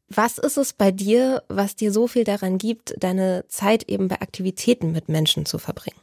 Was 0.09 0.39
ist 0.39 0.57
es 0.57 0.73
bei 0.73 0.91
dir, 0.91 1.45
was 1.49 1.77
dir 1.77 1.93
so 1.93 2.09
viel 2.09 2.25
daran 2.25 2.59
gibt, 2.59 2.95
deine 2.99 3.45
Zeit 3.47 3.85
eben 3.89 4.09
bei 4.09 4.21
Aktivitäten 4.21 4.91
mit 4.91 5.09
Menschen 5.09 5.47
zu 5.47 5.59
verbringen? 5.59 6.01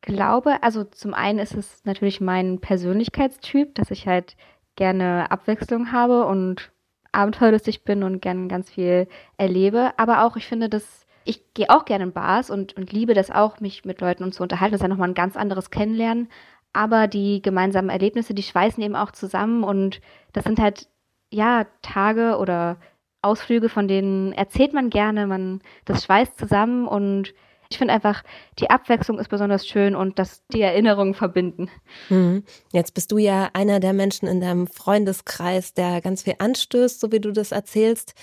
Glaube, 0.00 0.62
also 0.62 0.84
zum 0.84 1.14
einen 1.14 1.38
ist 1.38 1.54
es 1.54 1.84
natürlich 1.84 2.20
mein 2.20 2.60
Persönlichkeitstyp, 2.60 3.74
dass 3.74 3.90
ich 3.90 4.06
halt 4.06 4.36
gerne 4.76 5.30
Abwechslung 5.30 5.92
habe 5.92 6.26
und 6.26 6.70
abenteuerlustig 7.12 7.84
bin 7.84 8.02
und 8.02 8.20
gerne 8.20 8.48
ganz 8.48 8.70
viel 8.70 9.08
erlebe. 9.36 9.92
Aber 9.96 10.24
auch, 10.24 10.36
ich 10.36 10.46
finde, 10.46 10.68
dass 10.68 11.06
ich 11.24 11.52
gehe 11.52 11.68
auch 11.68 11.84
gerne 11.84 12.04
in 12.04 12.12
Bars 12.12 12.48
und, 12.48 12.74
und 12.76 12.90
liebe 12.92 13.12
das 13.12 13.30
auch, 13.30 13.60
mich 13.60 13.84
mit 13.84 14.00
Leuten 14.00 14.24
und 14.24 14.32
zu 14.34 14.42
unterhalten. 14.42 14.72
Das 14.72 14.80
ist 14.80 14.84
ja 14.84 14.88
nochmal 14.88 15.10
ein 15.10 15.14
ganz 15.14 15.36
anderes 15.36 15.70
Kennenlernen. 15.70 16.28
Aber 16.72 17.06
die 17.06 17.42
gemeinsamen 17.42 17.90
Erlebnisse, 17.90 18.34
die 18.34 18.42
schweißen 18.42 18.82
eben 18.82 18.96
auch 18.96 19.10
zusammen 19.10 19.62
und 19.62 20.00
das 20.32 20.44
sind 20.44 20.58
halt, 20.58 20.88
ja, 21.30 21.66
Tage 21.82 22.38
oder 22.38 22.78
Ausflüge, 23.20 23.68
von 23.68 23.88
denen 23.88 24.32
erzählt 24.32 24.72
man 24.72 24.90
gerne, 24.90 25.26
man, 25.26 25.60
das 25.84 26.04
schweißt 26.04 26.38
zusammen 26.38 26.86
und 26.86 27.34
ich 27.70 27.76
finde 27.76 27.92
einfach, 27.92 28.22
die 28.58 28.70
Abwechslung 28.70 29.18
ist 29.18 29.28
besonders 29.28 29.66
schön 29.66 29.94
und 29.94 30.18
dass 30.18 30.42
die 30.48 30.62
Erinnerungen 30.62 31.14
verbinden. 31.14 31.70
Hm. 32.08 32.42
Jetzt 32.72 32.94
bist 32.94 33.12
du 33.12 33.18
ja 33.18 33.50
einer 33.52 33.78
der 33.78 33.92
Menschen 33.92 34.26
in 34.26 34.40
deinem 34.40 34.66
Freundeskreis, 34.66 35.74
der 35.74 36.00
ganz 36.00 36.22
viel 36.22 36.34
anstößt, 36.38 36.98
so 36.98 37.12
wie 37.12 37.20
du 37.20 37.30
das 37.30 37.52
erzählst. 37.52 38.14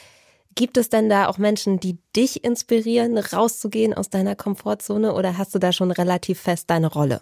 Gibt 0.56 0.77
es 0.77 0.89
denn 0.89 1.09
da 1.09 1.27
auch 1.27 1.38
Menschen, 1.38 1.80
die 1.80 1.97
dich 2.15 2.44
inspirieren, 2.44 3.18
rauszugehen 3.18 3.94
aus 3.94 4.09
deiner 4.09 4.36
Komfortzone 4.36 5.13
oder 5.13 5.38
hast 5.38 5.53
du 5.53 5.59
da 5.59 5.71
schon 5.71 5.92
relativ 5.92 6.39
fest 6.39 6.69
deine 6.69 6.88
Rolle? 6.88 7.21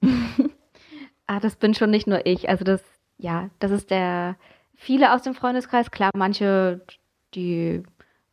ah, 1.26 1.40
das 1.40 1.56
bin 1.56 1.74
schon 1.74 1.90
nicht 1.90 2.06
nur 2.06 2.24
ich. 2.24 2.48
Also 2.48 2.64
das, 2.64 2.82
ja, 3.16 3.50
das 3.58 3.72
ist 3.72 3.90
der 3.90 4.36
viele 4.76 5.12
aus 5.12 5.22
dem 5.22 5.34
Freundeskreis. 5.34 5.90
Klar, 5.90 6.10
manche, 6.14 6.82
die 7.34 7.82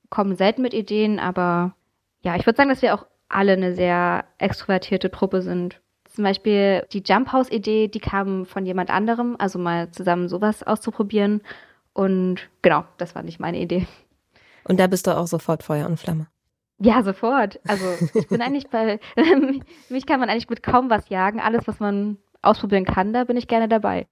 kommen 0.10 0.36
selten 0.36 0.62
mit 0.62 0.74
Ideen, 0.74 1.18
aber 1.18 1.74
ja, 2.22 2.36
ich 2.36 2.46
würde 2.46 2.58
sagen, 2.58 2.70
dass 2.70 2.82
wir 2.82 2.94
auch 2.94 3.06
alle 3.30 3.54
eine 3.54 3.74
sehr 3.74 4.26
extrovertierte 4.38 5.12
Truppe 5.12 5.42
sind. 5.42 5.82
Zum 6.06 6.24
Beispiel 6.24 6.86
die 6.94 7.04
Jump 7.06 7.34
House-Idee, 7.34 7.90
die 7.90 8.00
kam 8.00 8.46
von 8.46 8.66
jemand 8.66 8.90
anderem, 8.90 9.36
also 9.38 9.60
mal 9.60 9.92
zusammen 9.92 10.30
sowas 10.30 10.64
auszuprobieren. 10.64 11.42
Und 11.94 12.50
genau, 12.62 12.86
das 12.98 13.16
war 13.16 13.24
nicht 13.24 13.40
meine 13.40 13.60
Idee. 13.60 13.88
Und 14.64 14.80
da 14.80 14.88
bist 14.88 15.08
du 15.08 15.16
auch 15.16 15.28
sofort 15.28 15.64
Feuer 15.64 15.88
und 15.88 16.00
Flamme. 16.00 16.28
Ja, 16.80 17.04
sofort. 17.04 17.60
Also 17.68 17.86
ich 18.14 18.28
bin 18.28 18.42
eigentlich 18.42 18.70
bei, 18.70 19.00
mich 19.90 20.06
kann 20.06 20.20
man 20.20 20.30
eigentlich 20.30 20.50
mit 20.50 20.64
kaum 20.64 20.90
was 20.90 21.10
jagen. 21.10 21.40
Alles, 21.40 21.68
was 21.68 21.80
man 21.80 22.18
ausprobieren 22.42 22.86
kann, 22.86 23.14
da 23.14 23.24
bin 23.24 23.38
ich 23.38 23.48
gerne 23.48 23.68
dabei. 23.68 24.08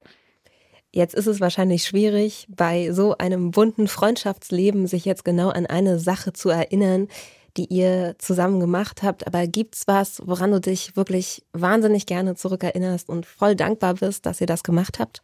Jetzt 0.92 1.16
ist 1.16 1.28
es 1.28 1.42
wahrscheinlich 1.42 1.84
schwierig, 1.84 2.48
bei 2.50 2.92
so 2.92 3.18
einem 3.18 3.50
bunten 3.50 3.88
Freundschaftsleben 3.88 4.86
sich 4.86 5.06
jetzt 5.06 5.26
genau 5.26 5.50
an 5.50 5.66
eine 5.66 5.98
Sache 5.98 6.34
zu 6.34 6.50
erinnern, 6.50 7.08
die 7.58 7.66
ihr 7.66 8.16
zusammen 8.18 8.60
gemacht 8.60 9.04
habt. 9.04 9.28
Aber 9.28 9.46
gibt's 9.48 9.88
was, 9.88 10.22
woran 10.26 10.52
du 10.52 10.60
dich 10.60 10.96
wirklich 10.96 11.44
wahnsinnig 11.54 12.06
gerne 12.06 12.36
zurückerinnerst 12.36 13.10
und 13.10 13.26
voll 13.26 13.56
dankbar 13.56 13.96
bist, 13.96 14.26
dass 14.26 14.42
ihr 14.42 14.48
das 14.48 14.64
gemacht 14.64 15.00
habt? 15.00 15.22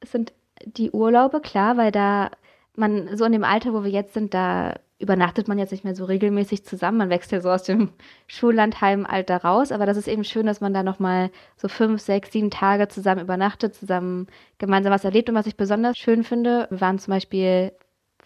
Es 0.00 0.12
sind 0.12 0.32
die 0.64 0.90
Urlaube, 0.90 1.40
klar, 1.40 1.76
weil 1.76 1.92
da 1.92 2.30
man 2.74 3.16
so 3.16 3.24
in 3.24 3.32
dem 3.32 3.44
Alter, 3.44 3.74
wo 3.74 3.82
wir 3.84 3.90
jetzt 3.90 4.14
sind, 4.14 4.32
da 4.34 4.74
übernachtet 5.00 5.46
man 5.46 5.58
jetzt 5.58 5.70
nicht 5.70 5.84
mehr 5.84 5.94
so 5.94 6.04
regelmäßig 6.04 6.64
zusammen. 6.64 6.98
Man 6.98 7.10
wächst 7.10 7.30
ja 7.30 7.40
so 7.40 7.50
aus 7.50 7.62
dem 7.62 7.90
Schullandheimalter 8.26 9.36
raus. 9.38 9.70
Aber 9.70 9.86
das 9.86 9.96
ist 9.96 10.08
eben 10.08 10.24
schön, 10.24 10.46
dass 10.46 10.60
man 10.60 10.74
da 10.74 10.82
nochmal 10.82 11.30
so 11.56 11.68
fünf, 11.68 12.00
sechs, 12.00 12.32
sieben 12.32 12.50
Tage 12.50 12.88
zusammen 12.88 13.20
übernachtet, 13.20 13.74
zusammen 13.74 14.26
gemeinsam 14.58 14.92
was 14.92 15.04
erlebt. 15.04 15.28
Und 15.28 15.36
was 15.36 15.46
ich 15.46 15.56
besonders 15.56 15.96
schön 15.96 16.24
finde, 16.24 16.66
wir 16.70 16.80
waren 16.80 16.98
zum 16.98 17.12
Beispiel 17.12 17.72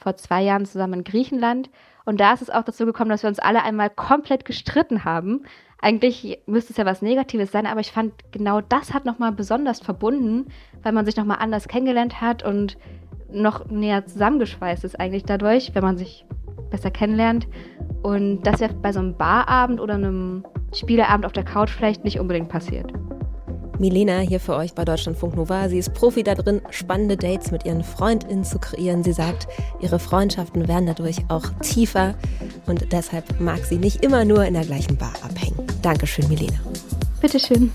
vor 0.03 0.17
zwei 0.17 0.43
Jahren 0.43 0.67
zusammen 0.67 0.95
in 0.95 1.05
Griechenland 1.05 1.71
und 2.05 2.21
da 2.21 2.33
ist 2.33 2.43
es 2.43 2.51
auch 2.51 2.65
dazu 2.65 2.85
gekommen, 2.85 3.11
dass 3.11 3.23
wir 3.23 3.29
uns 3.29 3.39
alle 3.39 3.63
einmal 3.63 3.91
komplett 3.91 4.45
gestritten 4.45 5.05
haben. 5.05 5.45
Eigentlich 5.81 6.39
müsste 6.47 6.73
es 6.73 6.77
ja 6.77 6.87
was 6.87 7.03
Negatives 7.03 7.53
sein, 7.53 7.67
aber 7.67 7.81
ich 7.81 7.93
fand, 7.93 8.13
genau 8.33 8.61
das 8.61 8.93
hat 8.93 9.05
nochmal 9.05 9.33
besonders 9.33 9.81
verbunden, 9.81 10.47
weil 10.83 10.93
man 10.93 11.05
sich 11.05 11.17
nochmal 11.17 11.39
anders 11.41 11.69
kennengelernt 11.69 12.21
hat 12.21 12.45
und 12.45 12.77
noch 13.31 13.67
näher 13.67 14.05
zusammengeschweißt 14.07 14.85
ist 14.85 15.01
eigentlich 15.01 15.25
dadurch, 15.25 15.75
wenn 15.75 15.83
man 15.83 15.97
sich 15.97 16.25
besser 16.71 16.91
kennenlernt. 16.91 17.49
Und 18.03 18.43
das 18.43 18.61
wäre 18.61 18.75
bei 18.75 18.93
so 18.93 19.01
einem 19.01 19.17
Barabend 19.17 19.81
oder 19.81 19.95
einem 19.95 20.45
Spieleabend 20.73 21.27
auf 21.27 21.33
der 21.33 21.45
Couch 21.45 21.71
vielleicht 21.71 22.05
nicht 22.05 22.19
unbedingt 22.19 22.49
passiert. 22.49 22.93
Milena 23.79 24.19
hier 24.19 24.41
für 24.41 24.55
euch 24.55 24.75
bei 24.75 24.85
Deutschlandfunk 24.85 25.37
Nova. 25.37 25.69
Sie 25.69 25.79
ist 25.79 25.95
Profi 25.95 26.23
da 26.23 26.35
drin, 26.35 26.61
spannende 26.71 27.17
Dates 27.17 27.51
mit 27.51 27.65
ihren 27.65 27.83
FreundInnen 27.83 28.45
zu 28.45 28.59
kreieren. 28.59 29.03
Sie 29.05 29.13
sagt, 29.13 29.49
ihre 29.81 29.99
Freundschaften 29.99 30.69
werden 30.69 30.87
dadurch 30.87 31.19
auch 31.29 31.45
tiefer 31.63 32.15
und 32.67 32.93
deshalb 32.93 33.41
mag 33.41 33.65
sie 33.65 33.79
nicht 33.79 34.05
immer 34.05 34.25
nur 34.25 34.45
in 34.45 34.55
der 34.55 34.65
gleichen 34.65 34.97
Bar 34.97 35.15
abhängen. 35.23 35.67
Dankeschön, 35.83 36.29
Milena. 36.29 36.59
Bitteschön. 37.21 37.73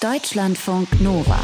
Deutschlandfunk 0.00 1.00
Nova. 1.00 1.38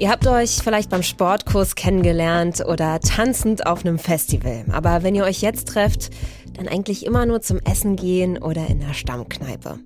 Ihr 0.00 0.08
habt 0.08 0.26
euch 0.26 0.52
vielleicht 0.64 0.88
beim 0.88 1.02
Sportkurs 1.02 1.74
kennengelernt 1.74 2.64
oder 2.66 3.00
tanzend 3.00 3.66
auf 3.66 3.84
einem 3.84 3.98
Festival. 3.98 4.64
Aber 4.72 5.02
wenn 5.02 5.14
ihr 5.14 5.24
euch 5.24 5.42
jetzt 5.42 5.68
trefft, 5.68 6.08
dann 6.60 6.68
eigentlich 6.68 7.06
immer 7.06 7.24
nur 7.24 7.40
zum 7.40 7.58
Essen 7.60 7.96
gehen 7.96 8.36
oder 8.36 8.66
in 8.66 8.80
der 8.80 8.92
Stammkneipe. 8.92 9.78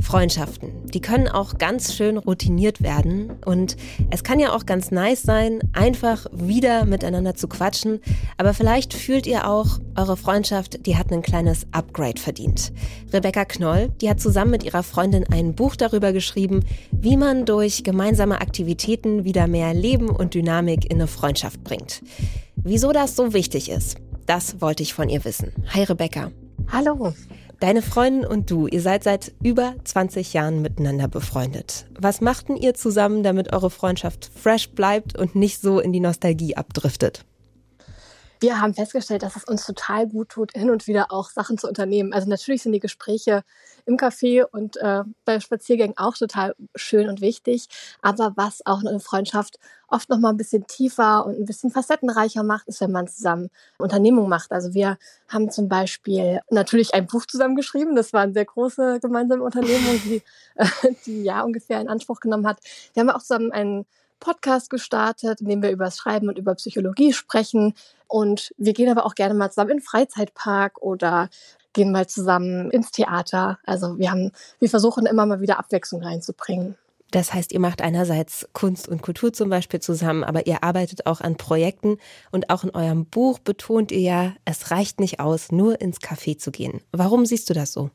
Freundschaften, 0.00 0.72
die 0.92 1.00
können 1.00 1.28
auch 1.28 1.56
ganz 1.56 1.94
schön 1.94 2.18
routiniert 2.18 2.82
werden 2.82 3.30
und 3.44 3.76
es 4.10 4.24
kann 4.24 4.40
ja 4.40 4.52
auch 4.52 4.66
ganz 4.66 4.90
nice 4.90 5.22
sein, 5.22 5.60
einfach 5.72 6.26
wieder 6.32 6.84
miteinander 6.84 7.36
zu 7.36 7.46
quatschen, 7.46 8.00
aber 8.38 8.54
vielleicht 8.54 8.92
fühlt 8.92 9.26
ihr 9.26 9.48
auch, 9.48 9.78
eure 9.94 10.16
Freundschaft, 10.16 10.84
die 10.84 10.96
hat 10.96 11.12
ein 11.12 11.22
kleines 11.22 11.66
Upgrade 11.70 12.20
verdient. 12.20 12.72
Rebecca 13.12 13.44
Knoll, 13.44 13.90
die 14.00 14.10
hat 14.10 14.20
zusammen 14.20 14.50
mit 14.50 14.64
ihrer 14.64 14.82
Freundin 14.82 15.24
ein 15.30 15.54
Buch 15.54 15.76
darüber 15.76 16.12
geschrieben, 16.12 16.64
wie 16.90 17.16
man 17.16 17.46
durch 17.46 17.84
gemeinsame 17.84 18.40
Aktivitäten 18.40 19.24
wieder 19.24 19.46
mehr 19.46 19.72
Leben 19.74 20.10
und 20.10 20.34
Dynamik 20.34 20.84
in 20.86 20.96
eine 20.96 21.06
Freundschaft 21.06 21.62
bringt. 21.62 22.02
Wieso 22.56 22.92
das 22.92 23.14
so 23.14 23.32
wichtig 23.32 23.70
ist, 23.70 23.96
das 24.26 24.60
wollte 24.60 24.82
ich 24.82 24.94
von 24.94 25.08
ihr 25.08 25.24
wissen. 25.24 25.52
Hi 25.72 25.84
Rebecca. 25.84 26.30
Hallo. 26.70 27.14
Deine 27.60 27.80
Freundin 27.80 28.26
und 28.26 28.50
du, 28.50 28.66
ihr 28.66 28.82
seid 28.82 29.04
seit 29.04 29.32
über 29.42 29.76
20 29.84 30.34
Jahren 30.34 30.60
miteinander 30.60 31.08
befreundet. 31.08 31.86
Was 31.98 32.20
machten 32.20 32.56
ihr 32.56 32.74
zusammen, 32.74 33.22
damit 33.22 33.52
eure 33.54 33.70
Freundschaft 33.70 34.30
fresh 34.34 34.70
bleibt 34.70 35.16
und 35.18 35.34
nicht 35.34 35.62
so 35.62 35.80
in 35.80 35.92
die 35.92 36.00
Nostalgie 36.00 36.56
abdriftet? 36.56 37.24
Wir 38.40 38.60
haben 38.60 38.74
festgestellt, 38.74 39.22
dass 39.22 39.36
es 39.36 39.44
uns 39.44 39.64
total 39.64 40.06
gut 40.06 40.28
tut, 40.28 40.52
hin 40.52 40.68
und 40.68 40.86
wieder 40.86 41.10
auch 41.10 41.30
Sachen 41.30 41.56
zu 41.56 41.66
unternehmen. 41.66 42.12
Also 42.12 42.28
natürlich 42.28 42.62
sind 42.62 42.72
die 42.72 42.80
Gespräche 42.80 43.42
im 43.86 43.96
Café 43.96 44.44
und 44.44 44.76
äh, 44.76 45.02
bei 45.24 45.40
Spaziergängen 45.40 45.96
auch 45.96 46.16
total 46.16 46.54
schön 46.74 47.08
und 47.08 47.20
wichtig. 47.20 47.68
Aber 48.02 48.32
was 48.36 48.64
auch 48.66 48.80
eine 48.84 49.00
Freundschaft 49.00 49.58
oft 49.88 50.08
noch 50.08 50.18
mal 50.18 50.30
ein 50.30 50.36
bisschen 50.36 50.66
tiefer 50.66 51.24
und 51.24 51.38
ein 51.38 51.44
bisschen 51.44 51.70
facettenreicher 51.70 52.42
macht, 52.42 52.66
ist, 52.68 52.80
wenn 52.80 52.90
man 52.90 53.06
zusammen 53.06 53.50
Unternehmungen 53.78 54.28
macht. 54.28 54.52
Also 54.52 54.74
wir 54.74 54.98
haben 55.28 55.50
zum 55.50 55.68
Beispiel 55.68 56.40
natürlich 56.50 56.94
ein 56.94 57.06
Buch 57.06 57.26
zusammengeschrieben. 57.26 57.94
Das 57.94 58.12
war 58.12 58.22
eine 58.22 58.32
sehr 58.32 58.44
große 58.44 58.98
gemeinsame 59.00 59.42
Unternehmung, 59.42 60.00
die, 60.04 60.22
äh, 60.56 60.66
die 61.06 61.20
ein 61.20 61.24
Jahr 61.24 61.44
ungefähr 61.44 61.80
in 61.80 61.88
Anspruch 61.88 62.20
genommen 62.20 62.46
hat. 62.46 62.58
Wir 62.94 63.00
haben 63.00 63.10
auch 63.10 63.22
zusammen 63.22 63.52
einen 63.52 63.86
Podcast 64.18 64.70
gestartet, 64.70 65.40
in 65.40 65.48
dem 65.48 65.62
wir 65.62 65.70
über 65.70 65.84
das 65.84 65.98
Schreiben 65.98 66.28
und 66.28 66.38
über 66.38 66.54
Psychologie 66.54 67.12
sprechen. 67.12 67.74
Und 68.08 68.52
wir 68.56 68.72
gehen 68.72 68.90
aber 68.90 69.04
auch 69.04 69.14
gerne 69.14 69.34
mal 69.34 69.50
zusammen 69.50 69.72
in 69.72 69.76
den 69.78 69.84
Freizeitpark 69.84 70.80
oder 70.80 71.28
gehen 71.76 71.92
mal 71.92 72.08
zusammen 72.08 72.70
ins 72.70 72.90
Theater. 72.90 73.58
Also 73.64 73.98
wir 73.98 74.10
haben, 74.10 74.32
wir 74.58 74.68
versuchen 74.68 75.06
immer 75.06 75.26
mal 75.26 75.40
wieder 75.40 75.60
Abwechslung 75.60 76.02
reinzubringen. 76.02 76.74
Das 77.12 77.32
heißt, 77.32 77.52
ihr 77.52 77.60
macht 77.60 77.82
einerseits 77.82 78.48
Kunst 78.52 78.88
und 78.88 79.00
Kultur 79.00 79.32
zum 79.32 79.48
Beispiel 79.48 79.78
zusammen, 79.78 80.24
aber 80.24 80.48
ihr 80.48 80.64
arbeitet 80.64 81.06
auch 81.06 81.20
an 81.20 81.36
Projekten 81.36 81.98
und 82.32 82.50
auch 82.50 82.64
in 82.64 82.70
eurem 82.70 83.06
Buch 83.06 83.38
betont 83.38 83.92
ihr 83.92 84.00
ja, 84.00 84.32
es 84.44 84.72
reicht 84.72 84.98
nicht 84.98 85.20
aus, 85.20 85.52
nur 85.52 85.80
ins 85.80 86.00
Café 86.00 86.36
zu 86.36 86.50
gehen. 86.50 86.80
Warum 86.90 87.24
siehst 87.24 87.48
du 87.48 87.54
das 87.54 87.72
so? 87.72 87.90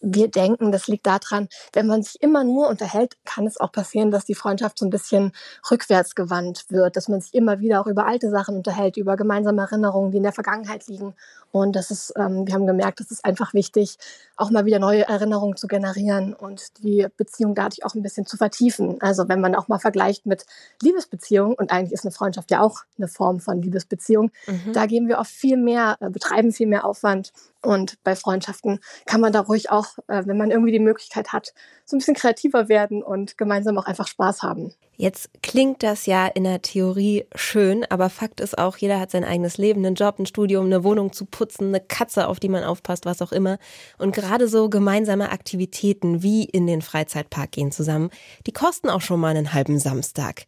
wir 0.00 0.28
denken, 0.28 0.72
das 0.72 0.86
liegt 0.86 1.06
daran, 1.06 1.48
wenn 1.72 1.86
man 1.86 2.02
sich 2.02 2.22
immer 2.22 2.44
nur 2.44 2.68
unterhält, 2.68 3.16
kann 3.24 3.46
es 3.46 3.58
auch 3.58 3.72
passieren, 3.72 4.10
dass 4.10 4.24
die 4.24 4.34
Freundschaft 4.34 4.78
so 4.78 4.86
ein 4.86 4.90
bisschen 4.90 5.32
rückwärtsgewandt 5.70 6.66
wird, 6.68 6.96
dass 6.96 7.08
man 7.08 7.20
sich 7.20 7.34
immer 7.34 7.60
wieder 7.60 7.80
auch 7.80 7.86
über 7.86 8.06
alte 8.06 8.30
Sachen 8.30 8.56
unterhält, 8.56 8.96
über 8.96 9.16
gemeinsame 9.16 9.62
Erinnerungen, 9.62 10.10
die 10.10 10.18
in 10.18 10.22
der 10.22 10.32
Vergangenheit 10.32 10.86
liegen. 10.86 11.14
Und 11.50 11.76
das 11.76 11.90
ist, 11.90 12.12
ähm, 12.16 12.46
wir 12.46 12.54
haben 12.54 12.66
gemerkt, 12.66 13.00
es 13.00 13.10
ist 13.10 13.24
einfach 13.24 13.54
wichtig, 13.54 13.96
auch 14.36 14.50
mal 14.50 14.66
wieder 14.66 14.78
neue 14.78 15.08
Erinnerungen 15.08 15.56
zu 15.56 15.66
generieren 15.66 16.34
und 16.34 16.78
die 16.82 17.06
Beziehung 17.16 17.54
dadurch 17.54 17.84
auch 17.84 17.94
ein 17.94 18.02
bisschen 18.02 18.26
zu 18.26 18.36
vertiefen. 18.36 19.00
Also 19.00 19.28
wenn 19.28 19.40
man 19.40 19.54
auch 19.54 19.68
mal 19.68 19.78
vergleicht 19.78 20.26
mit 20.26 20.44
Liebesbeziehungen, 20.82 21.54
und 21.56 21.72
eigentlich 21.72 21.92
ist 21.92 22.04
eine 22.04 22.12
Freundschaft 22.12 22.50
ja 22.50 22.60
auch 22.60 22.80
eine 22.98 23.08
Form 23.08 23.40
von 23.40 23.62
Liebesbeziehung, 23.62 24.30
mhm. 24.46 24.72
da 24.72 24.86
geben 24.86 25.08
wir 25.08 25.18
oft 25.18 25.30
viel 25.30 25.56
mehr, 25.56 25.96
äh, 26.00 26.10
betreiben 26.10 26.52
viel 26.52 26.66
mehr 26.66 26.84
Aufwand 26.84 27.32
und 27.62 28.02
bei 28.04 28.14
Freundschaften 28.14 28.80
kann 29.06 29.20
man 29.20 29.32
da 29.32 29.40
ruhig 29.40 29.70
auch, 29.70 29.98
äh, 30.08 30.22
wenn 30.26 30.36
man 30.36 30.50
irgendwie 30.50 30.72
die 30.72 30.78
Möglichkeit 30.78 31.32
hat, 31.32 31.54
so 31.84 31.96
ein 31.96 31.98
bisschen 31.98 32.14
kreativer 32.14 32.68
werden 32.68 33.02
und 33.02 33.38
gemeinsam 33.38 33.78
auch 33.78 33.86
einfach 33.86 34.06
Spaß 34.06 34.42
haben. 34.42 34.74
Jetzt 35.00 35.30
klingt 35.44 35.84
das 35.84 36.06
ja 36.06 36.26
in 36.26 36.42
der 36.42 36.60
Theorie 36.60 37.24
schön, 37.36 37.86
aber 37.88 38.10
Fakt 38.10 38.40
ist 38.40 38.58
auch, 38.58 38.76
jeder 38.78 38.98
hat 38.98 39.12
sein 39.12 39.22
eigenes 39.22 39.56
Leben, 39.56 39.86
einen 39.86 39.94
Job, 39.94 40.18
ein 40.18 40.26
Studium, 40.26 40.66
eine 40.66 40.82
Wohnung 40.82 41.12
zu 41.12 41.24
putzen, 41.24 41.68
eine 41.68 41.78
Katze, 41.80 42.26
auf 42.26 42.40
die 42.40 42.48
man 42.48 42.64
aufpasst, 42.64 43.06
was 43.06 43.22
auch 43.22 43.30
immer. 43.30 43.58
Und 43.98 44.12
gerade 44.12 44.48
so 44.48 44.68
gemeinsame 44.68 45.30
Aktivitäten 45.30 46.24
wie 46.24 46.42
in 46.42 46.66
den 46.66 46.82
Freizeitpark 46.82 47.52
gehen 47.52 47.70
zusammen, 47.70 48.10
die 48.48 48.52
kosten 48.52 48.90
auch 48.90 49.00
schon 49.00 49.20
mal 49.20 49.36
einen 49.36 49.52
halben 49.52 49.78
Samstag. 49.78 50.46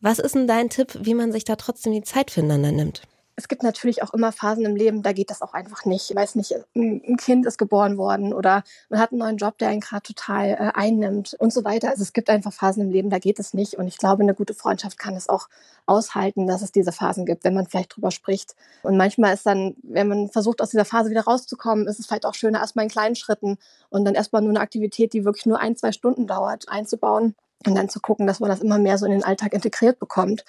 Was 0.00 0.20
ist 0.20 0.36
denn 0.36 0.46
dein 0.46 0.70
Tipp, 0.70 0.96
wie 1.02 1.14
man 1.14 1.32
sich 1.32 1.42
da 1.42 1.56
trotzdem 1.56 1.92
die 1.92 2.04
Zeit 2.04 2.30
füreinander 2.30 2.70
nimmt? 2.70 3.02
Es 3.38 3.46
gibt 3.46 3.62
natürlich 3.62 4.02
auch 4.02 4.12
immer 4.12 4.32
Phasen 4.32 4.64
im 4.64 4.74
Leben, 4.74 5.04
da 5.04 5.12
geht 5.12 5.30
das 5.30 5.42
auch 5.42 5.54
einfach 5.54 5.84
nicht. 5.84 6.10
Ich 6.10 6.16
weiß 6.16 6.34
nicht, 6.34 6.56
ein 6.74 7.16
Kind 7.18 7.46
ist 7.46 7.56
geboren 7.56 7.96
worden 7.96 8.34
oder 8.34 8.64
man 8.88 8.98
hat 8.98 9.12
einen 9.12 9.20
neuen 9.20 9.36
Job, 9.36 9.58
der 9.58 9.68
einen 9.68 9.80
gerade 9.80 10.02
total 10.02 10.48
äh, 10.48 10.72
einnimmt 10.74 11.36
und 11.38 11.52
so 11.52 11.62
weiter. 11.62 11.90
Also 11.90 12.02
es 12.02 12.12
gibt 12.12 12.30
einfach 12.30 12.52
Phasen 12.52 12.82
im 12.82 12.90
Leben, 12.90 13.10
da 13.10 13.20
geht 13.20 13.38
es 13.38 13.54
nicht. 13.54 13.74
Und 13.74 13.86
ich 13.86 13.96
glaube, 13.96 14.24
eine 14.24 14.34
gute 14.34 14.54
Freundschaft 14.54 14.98
kann 14.98 15.14
es 15.14 15.28
auch 15.28 15.48
aushalten, 15.86 16.48
dass 16.48 16.62
es 16.62 16.72
diese 16.72 16.90
Phasen 16.90 17.26
gibt, 17.26 17.44
wenn 17.44 17.54
man 17.54 17.68
vielleicht 17.68 17.94
drüber 17.94 18.10
spricht. 18.10 18.56
Und 18.82 18.96
manchmal 18.96 19.34
ist 19.34 19.46
dann, 19.46 19.76
wenn 19.84 20.08
man 20.08 20.28
versucht, 20.30 20.60
aus 20.60 20.70
dieser 20.70 20.84
Phase 20.84 21.08
wieder 21.08 21.22
rauszukommen, 21.22 21.86
ist 21.86 22.00
es 22.00 22.06
vielleicht 22.06 22.26
auch 22.26 22.34
schöner, 22.34 22.58
erstmal 22.58 22.86
in 22.86 22.90
kleinen 22.90 23.14
Schritten 23.14 23.56
und 23.88 24.04
dann 24.04 24.16
erstmal 24.16 24.42
nur 24.42 24.50
eine 24.50 24.60
Aktivität, 24.60 25.12
die 25.12 25.24
wirklich 25.24 25.46
nur 25.46 25.60
ein, 25.60 25.76
zwei 25.76 25.92
Stunden 25.92 26.26
dauert, 26.26 26.68
einzubauen 26.68 27.36
und 27.66 27.74
dann 27.74 27.88
zu 27.88 28.00
gucken, 28.00 28.26
dass 28.26 28.40
man 28.40 28.50
das 28.50 28.60
immer 28.60 28.78
mehr 28.78 28.98
so 28.98 29.06
in 29.06 29.12
den 29.12 29.24
Alltag 29.24 29.52
integriert 29.52 29.98
bekommt. 29.98 30.44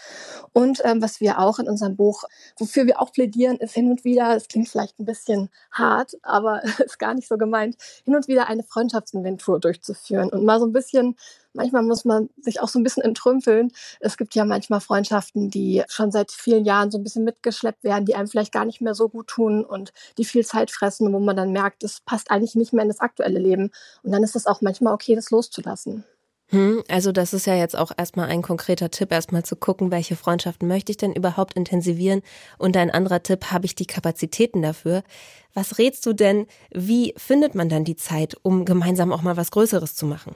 Und 0.53 0.81
ähm, 0.85 1.01
was 1.01 1.19
wir 1.19 1.39
auch 1.39 1.57
in 1.57 1.67
unserem 1.67 1.95
Buch, 1.95 2.23
wofür 2.57 2.85
wir 2.85 3.01
auch 3.01 3.11
plädieren, 3.11 3.57
ist 3.57 3.73
hin 3.73 3.89
und 3.89 4.03
wieder, 4.03 4.35
es 4.35 4.47
klingt 4.47 4.69
vielleicht 4.69 4.99
ein 4.99 5.05
bisschen 5.05 5.49
hart, 5.71 6.17
aber 6.21 6.61
ist 6.85 6.99
gar 6.99 7.15
nicht 7.15 7.27
so 7.27 7.37
gemeint, 7.37 7.77
hin 8.05 8.15
und 8.15 8.27
wieder 8.27 8.47
eine 8.47 8.63
Freundschaftsinventur 8.63 9.59
durchzuführen 9.59 10.29
und 10.29 10.45
mal 10.45 10.59
so 10.59 10.67
ein 10.67 10.71
bisschen, 10.71 11.15
manchmal 11.53 11.81
muss 11.81 12.05
man 12.05 12.29
sich 12.37 12.61
auch 12.61 12.67
so 12.67 12.77
ein 12.77 12.83
bisschen 12.83 13.03
entrümpeln. 13.03 13.71
Es 13.99 14.15
gibt 14.15 14.35
ja 14.35 14.45
manchmal 14.45 14.79
Freundschaften, 14.79 15.49
die 15.49 15.83
schon 15.87 16.11
seit 16.11 16.31
vielen 16.31 16.63
Jahren 16.63 16.91
so 16.91 16.99
ein 16.99 17.03
bisschen 17.03 17.23
mitgeschleppt 17.23 17.83
werden, 17.83 18.05
die 18.05 18.13
einem 18.13 18.27
vielleicht 18.27 18.53
gar 18.53 18.65
nicht 18.65 18.81
mehr 18.81 18.93
so 18.93 19.09
gut 19.09 19.27
tun 19.27 19.65
und 19.65 19.93
die 20.19 20.25
viel 20.25 20.45
Zeit 20.45 20.69
fressen, 20.69 21.11
wo 21.11 21.19
man 21.19 21.35
dann 21.35 21.51
merkt, 21.51 21.83
das 21.83 22.01
passt 22.01 22.29
eigentlich 22.29 22.53
nicht 22.53 22.71
mehr 22.71 22.83
in 22.83 22.89
das 22.89 22.99
aktuelle 22.99 23.39
Leben. 23.39 23.71
Und 24.03 24.11
dann 24.11 24.23
ist 24.23 24.35
es 24.35 24.45
auch 24.45 24.61
manchmal 24.61 24.93
okay, 24.93 25.15
das 25.15 25.31
loszulassen. 25.31 26.05
Hm, 26.51 26.83
also 26.87 27.11
das 27.11 27.33
ist 27.33 27.45
ja 27.45 27.55
jetzt 27.55 27.75
auch 27.77 27.91
erstmal 27.95 28.27
ein 28.29 28.41
konkreter 28.41 28.89
Tipp, 28.89 29.11
erstmal 29.11 29.43
zu 29.43 29.55
gucken, 29.55 29.91
welche 29.91 30.15
Freundschaften 30.15 30.67
möchte 30.67 30.91
ich 30.91 30.97
denn 30.97 31.13
überhaupt 31.13 31.53
intensivieren 31.53 32.21
und 32.57 32.75
ein 32.75 32.89
anderer 32.89 33.21
Tipp, 33.21 33.51
habe 33.51 33.65
ich 33.67 33.75
die 33.75 33.85
Kapazitäten 33.85 34.63
dafür? 34.63 35.03
Was 35.53 35.77
rätst 35.77 36.05
du 36.07 36.13
denn, 36.13 36.47
wie 36.71 37.13
findet 37.17 37.53
man 37.53 37.69
dann 37.69 37.83
die 37.83 37.95
Zeit, 37.95 38.35
um 38.41 38.65
gemeinsam 38.65 39.11
auch 39.13 39.21
mal 39.21 39.37
was 39.37 39.51
Größeres 39.51 39.93
zu 39.95 40.07
machen? 40.07 40.35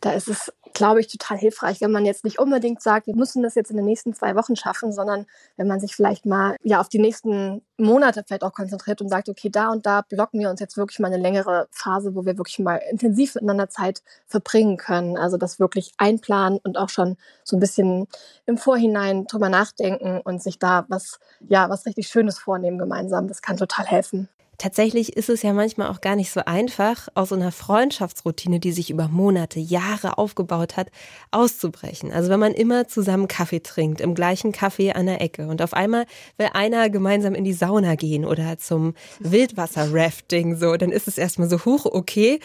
Da 0.00 0.12
ist 0.12 0.28
es 0.28 0.52
glaube 0.76 1.00
ich, 1.00 1.08
total 1.08 1.38
hilfreich, 1.38 1.80
wenn 1.80 1.90
man 1.90 2.04
jetzt 2.04 2.22
nicht 2.22 2.38
unbedingt 2.38 2.82
sagt, 2.82 3.06
wir 3.06 3.16
müssen 3.16 3.42
das 3.42 3.54
jetzt 3.54 3.70
in 3.70 3.78
den 3.78 3.86
nächsten 3.86 4.12
zwei 4.12 4.36
Wochen 4.36 4.56
schaffen, 4.56 4.92
sondern 4.92 5.24
wenn 5.56 5.66
man 5.66 5.80
sich 5.80 5.96
vielleicht 5.96 6.26
mal 6.26 6.56
ja 6.62 6.80
auf 6.80 6.90
die 6.90 6.98
nächsten 6.98 7.62
Monate 7.78 8.22
vielleicht 8.26 8.44
auch 8.44 8.52
konzentriert 8.52 9.00
und 9.00 9.08
sagt, 9.08 9.30
okay, 9.30 9.48
da 9.48 9.70
und 9.70 9.86
da 9.86 10.02
blocken 10.02 10.38
wir 10.38 10.50
uns 10.50 10.60
jetzt 10.60 10.76
wirklich 10.76 10.98
mal 10.98 11.08
eine 11.08 11.16
längere 11.16 11.66
Phase, 11.70 12.14
wo 12.14 12.26
wir 12.26 12.36
wirklich 12.36 12.58
mal 12.58 12.76
intensiv 12.90 13.36
miteinander 13.36 13.70
Zeit 13.70 14.02
verbringen 14.26 14.76
können. 14.76 15.16
Also 15.16 15.38
das 15.38 15.58
wirklich 15.58 15.92
einplanen 15.96 16.58
und 16.62 16.76
auch 16.76 16.90
schon 16.90 17.16
so 17.42 17.56
ein 17.56 17.60
bisschen 17.60 18.06
im 18.44 18.58
Vorhinein 18.58 19.26
drüber 19.26 19.48
nachdenken 19.48 20.20
und 20.22 20.42
sich 20.42 20.58
da 20.58 20.84
was, 20.88 21.20
ja, 21.40 21.70
was 21.70 21.86
richtig 21.86 22.08
Schönes 22.08 22.38
vornehmen 22.38 22.76
gemeinsam. 22.76 23.28
Das 23.28 23.40
kann 23.40 23.56
total 23.56 23.86
helfen. 23.86 24.28
Tatsächlich 24.58 25.16
ist 25.16 25.28
es 25.28 25.42
ja 25.42 25.52
manchmal 25.52 25.88
auch 25.88 26.00
gar 26.00 26.16
nicht 26.16 26.30
so 26.30 26.40
einfach, 26.46 27.08
aus 27.14 27.28
so 27.28 27.34
einer 27.34 27.52
Freundschaftsroutine, 27.52 28.58
die 28.58 28.72
sich 28.72 28.90
über 28.90 29.08
Monate, 29.08 29.60
Jahre 29.60 30.16
aufgebaut 30.16 30.76
hat, 30.76 30.88
auszubrechen. 31.30 32.10
Also 32.10 32.30
wenn 32.30 32.40
man 32.40 32.54
immer 32.54 32.88
zusammen 32.88 33.28
Kaffee 33.28 33.60
trinkt, 33.60 34.00
im 34.00 34.14
gleichen 34.14 34.52
Kaffee 34.52 34.92
an 34.92 35.06
der 35.06 35.20
Ecke 35.20 35.48
und 35.48 35.60
auf 35.60 35.74
einmal 35.74 36.06
will 36.38 36.48
einer 36.54 36.88
gemeinsam 36.88 37.34
in 37.34 37.44
die 37.44 37.52
Sauna 37.52 37.96
gehen 37.96 38.24
oder 38.24 38.58
zum 38.58 38.94
Wildwasser-Rafting, 39.20 40.56
so, 40.56 40.76
dann 40.76 40.90
ist 40.90 41.06
es 41.06 41.18
erstmal 41.18 41.50
so 41.50 41.64
hoch, 41.64 41.84
okay. 41.84 42.40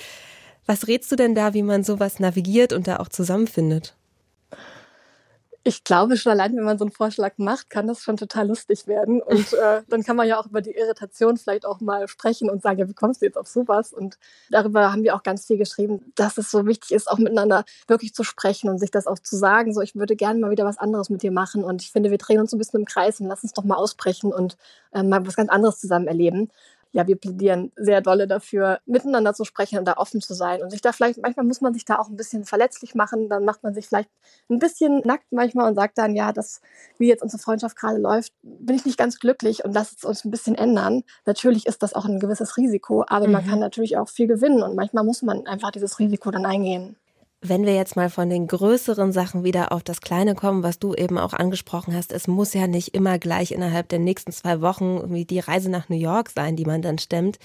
Was 0.65 0.87
rätst 0.87 1.11
du 1.11 1.15
denn 1.15 1.33
da, 1.33 1.53
wie 1.53 1.63
man 1.63 1.83
sowas 1.83 2.19
navigiert 2.19 2.73
und 2.73 2.87
da 2.87 2.97
auch 2.97 3.09
zusammenfindet? 3.09 3.95
Ich 5.63 5.83
glaube 5.83 6.17
schon 6.17 6.31
allein, 6.31 6.55
wenn 6.55 6.63
man 6.63 6.79
so 6.79 6.85
einen 6.85 6.91
Vorschlag 6.91 7.33
macht, 7.37 7.69
kann 7.69 7.85
das 7.85 8.01
schon 8.01 8.17
total 8.17 8.47
lustig 8.47 8.87
werden. 8.87 9.21
Und 9.21 9.53
äh, 9.53 9.83
dann 9.87 10.03
kann 10.03 10.15
man 10.15 10.27
ja 10.27 10.39
auch 10.39 10.47
über 10.47 10.61
die 10.61 10.71
Irritation 10.71 11.37
vielleicht 11.37 11.65
auch 11.65 11.81
mal 11.81 12.07
sprechen 12.07 12.49
und 12.49 12.63
sagen, 12.63 12.79
ja, 12.79 12.89
wie 12.89 12.93
kommst 12.93 13.21
du 13.21 13.25
jetzt 13.25 13.37
auf 13.37 13.47
sowas? 13.47 13.93
Und 13.93 14.17
darüber 14.49 14.91
haben 14.91 15.03
wir 15.03 15.15
auch 15.15 15.23
ganz 15.23 15.45
viel 15.45 15.57
geschrieben, 15.57 16.11
dass 16.15 16.37
es 16.37 16.49
so 16.49 16.65
wichtig 16.65 16.91
ist, 16.91 17.09
auch 17.09 17.19
miteinander 17.19 17.63
wirklich 17.87 18.13
zu 18.15 18.23
sprechen 18.23 18.69
und 18.69 18.79
sich 18.79 18.91
das 18.91 19.05
auch 19.05 19.19
zu 19.19 19.37
sagen. 19.37 19.73
So, 19.73 19.81
ich 19.81 19.95
würde 19.95 20.15
gerne 20.15 20.39
mal 20.39 20.51
wieder 20.51 20.65
was 20.65 20.79
anderes 20.79 21.09
mit 21.09 21.21
dir 21.21 21.31
machen. 21.31 21.63
Und 21.63 21.83
ich 21.83 21.91
finde, 21.91 22.09
wir 22.09 22.17
drehen 22.17 22.39
uns 22.39 22.53
ein 22.53 22.57
bisschen 22.57 22.79
im 22.79 22.85
Kreis 22.85 23.19
und 23.19 23.27
lass 23.27 23.43
uns 23.43 23.53
doch 23.53 23.63
mal 23.63 23.75
ausbrechen 23.75 24.33
und 24.33 24.57
äh, 24.93 25.03
mal 25.03 25.25
was 25.27 25.35
ganz 25.35 25.49
anderes 25.49 25.79
zusammen 25.79 26.07
erleben 26.07 26.49
ja, 26.91 27.07
wir 27.07 27.15
plädieren 27.15 27.71
sehr 27.75 28.01
dolle 28.01 28.27
dafür, 28.27 28.79
miteinander 28.85 29.33
zu 29.33 29.45
sprechen 29.45 29.79
und 29.79 29.85
da 29.85 29.93
offen 29.97 30.21
zu 30.21 30.33
sein. 30.33 30.61
Und 30.61 30.71
sich 30.71 30.81
da 30.81 30.91
vielleicht, 30.91 31.21
manchmal 31.21 31.45
muss 31.45 31.61
man 31.61 31.73
sich 31.73 31.85
da 31.85 31.97
auch 31.99 32.09
ein 32.09 32.17
bisschen 32.17 32.45
verletzlich 32.45 32.95
machen, 32.95 33.29
dann 33.29 33.45
macht 33.45 33.63
man 33.63 33.73
sich 33.73 33.87
vielleicht 33.87 34.09
ein 34.49 34.59
bisschen 34.59 35.01
nackt 35.05 35.31
manchmal 35.31 35.69
und 35.69 35.75
sagt 35.75 35.97
dann, 35.97 36.15
ja, 36.15 36.33
das, 36.33 36.61
wie 36.97 37.07
jetzt 37.07 37.23
unsere 37.23 37.41
Freundschaft 37.41 37.77
gerade 37.77 37.97
läuft, 37.97 38.33
bin 38.43 38.75
ich 38.75 38.85
nicht 38.85 38.97
ganz 38.97 39.19
glücklich 39.19 39.63
und 39.63 39.73
lass 39.73 39.93
es 39.97 40.03
uns 40.03 40.25
ein 40.25 40.31
bisschen 40.31 40.55
ändern. 40.55 41.03
Natürlich 41.25 41.65
ist 41.65 41.81
das 41.81 41.93
auch 41.93 42.05
ein 42.05 42.19
gewisses 42.19 42.57
Risiko, 42.57 43.05
aber 43.07 43.27
mhm. 43.27 43.33
man 43.33 43.47
kann 43.47 43.59
natürlich 43.59 43.97
auch 43.97 44.09
viel 44.09 44.27
gewinnen 44.27 44.61
und 44.61 44.75
manchmal 44.75 45.05
muss 45.05 45.21
man 45.21 45.47
einfach 45.47 45.71
dieses 45.71 45.97
Risiko 45.99 46.29
dann 46.31 46.45
eingehen. 46.45 46.97
Wenn 47.43 47.65
wir 47.65 47.73
jetzt 47.73 47.95
mal 47.95 48.11
von 48.11 48.29
den 48.29 48.45
größeren 48.45 49.11
Sachen 49.11 49.43
wieder 49.43 49.71
auf 49.71 49.81
das 49.81 49.99
Kleine 49.99 50.35
kommen, 50.35 50.61
was 50.61 50.77
du 50.77 50.93
eben 50.93 51.17
auch 51.17 51.33
angesprochen 51.33 51.95
hast, 51.95 52.11
es 52.11 52.27
muss 52.27 52.53
ja 52.53 52.67
nicht 52.67 52.93
immer 52.93 53.17
gleich 53.17 53.51
innerhalb 53.51 53.89
der 53.89 53.97
nächsten 53.97 54.31
zwei 54.31 54.61
Wochen 54.61 54.97
irgendwie 54.97 55.25
die 55.25 55.39
Reise 55.39 55.71
nach 55.71 55.89
New 55.89 55.97
York 55.97 56.29
sein, 56.29 56.55
die 56.55 56.65
man 56.65 56.83
dann 56.83 56.99
stemmt. 56.99 57.39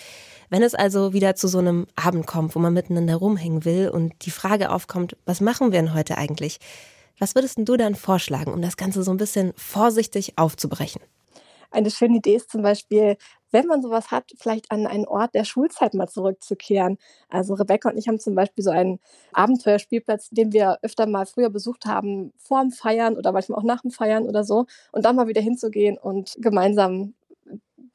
Wenn 0.51 0.63
es 0.63 0.75
also 0.75 1.15
wieder 1.15 1.35
zu 1.35 1.49
so 1.49 1.61
einem 1.61 1.87
Abend 1.97 2.27
kommt, 2.27 2.55
wo 2.55 2.59
man 2.59 2.75
miteinander 2.75 3.17
rumhängen 3.17 3.65
will 3.65 3.89
und 3.89 4.13
die 4.27 4.31
Frage 4.31 4.71
aufkommt, 4.71 5.17
was 5.25 5.41
machen 5.41 5.73
wir 5.73 5.81
denn 5.81 5.95
heute 5.95 6.19
eigentlich? 6.19 6.59
Was 7.19 7.35
würdest 7.35 7.57
du 7.59 7.77
dann 7.79 7.95
vorschlagen, 7.95 8.53
um 8.53 8.61
das 8.61 8.77
Ganze 8.77 9.03
so 9.03 9.13
ein 9.13 9.17
bisschen 9.17 9.55
vorsichtig 9.57 10.35
aufzubrechen? 10.37 11.01
Eine 11.71 11.91
schöne 11.91 12.19
Idee 12.19 12.37
ist 12.37 12.51
zum 12.51 12.61
Beispiel, 12.61 13.17
wenn 13.57 13.67
man 13.67 13.81
sowas 13.81 14.11
hat, 14.11 14.33
vielleicht 14.37 14.71
an 14.71 14.87
einen 14.87 15.07
Ort 15.07 15.35
der 15.35 15.45
Schulzeit 15.45 15.95
mal 15.95 16.09
zurückzukehren. 16.09 16.99
Also 17.31 17.55
Rebecca 17.55 17.89
und 17.89 17.97
ich 17.97 18.07
haben 18.07 18.19
zum 18.19 18.35
Beispiel 18.35 18.63
so 18.63 18.71
einen 18.71 19.01
Abenteuerspielplatz, 19.33 20.29
den 20.31 20.53
wir 20.53 20.79
öfter 20.83 21.07
mal 21.07 21.25
früher 21.25 21.49
besucht 21.49 21.87
haben, 21.87 22.35
vorm 22.37 22.71
Feiern 22.71 23.17
oder 23.17 23.33
manchmal 23.33 23.59
auch 23.59 23.65
nach 23.65 23.81
dem 23.81 23.91
Feiern 23.91 24.25
oder 24.25 24.45
so. 24.45 24.67
Und 24.93 25.07
dann 25.07 25.17
mal 25.17 25.27
wieder 25.27 25.41
hinzugehen 25.41 25.97
und 25.97 26.37
gemeinsam 26.39 27.15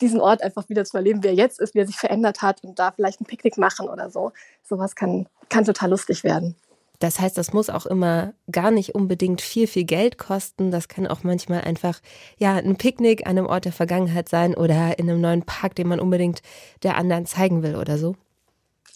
diesen 0.02 0.20
Ort 0.20 0.42
einfach 0.42 0.68
wieder 0.68 0.84
zu 0.84 0.98
erleben, 0.98 1.22
wie 1.22 1.28
er 1.28 1.36
jetzt 1.36 1.60
ist, 1.60 1.76
wie 1.76 1.80
er 1.80 1.86
sich 1.86 1.98
verändert 1.98 2.42
hat 2.42 2.64
und 2.64 2.80
da 2.80 2.92
vielleicht 2.92 3.22
ein 3.22 3.26
Picknick 3.26 3.60
machen 3.60 3.88
oder 3.88 4.10
so. 4.10 4.32
Sowas 4.64 4.96
kann, 4.96 5.28
kann 5.50 5.64
total 5.64 5.92
lustig 5.92 6.24
werden. 6.24 6.56
Das 7.02 7.20
heißt, 7.20 7.36
das 7.36 7.52
muss 7.52 7.72
auch 7.72 7.88
immer 7.88 8.34
gar 8.52 8.70
nicht 8.70 8.94
unbedingt 8.94 9.42
viel, 9.42 9.66
viel 9.66 9.86
Geld 9.86 10.20
kosten. 10.20 10.70
Das 10.70 10.88
kann 10.88 11.08
auch 11.08 11.24
manchmal 11.24 11.62
einfach, 11.62 12.00
ja, 12.38 12.58
ein 12.58 12.76
Picknick 12.76 13.26
an 13.26 13.40
einem 13.40 13.48
Ort 13.48 13.66
der 13.66 13.72
Vergangenheit 13.72 14.30
sein 14.30 14.54
oder 14.54 15.00
in 15.00 15.10
einem 15.10 15.20
neuen 15.20 15.42
Park, 15.42 15.74
den 15.74 15.88
man 15.88 16.00
unbedingt 16.00 16.44
der 16.84 16.98
anderen 16.98 17.26
zeigen 17.26 17.64
will 17.64 17.76
oder 17.76 17.98
so. 17.98 18.16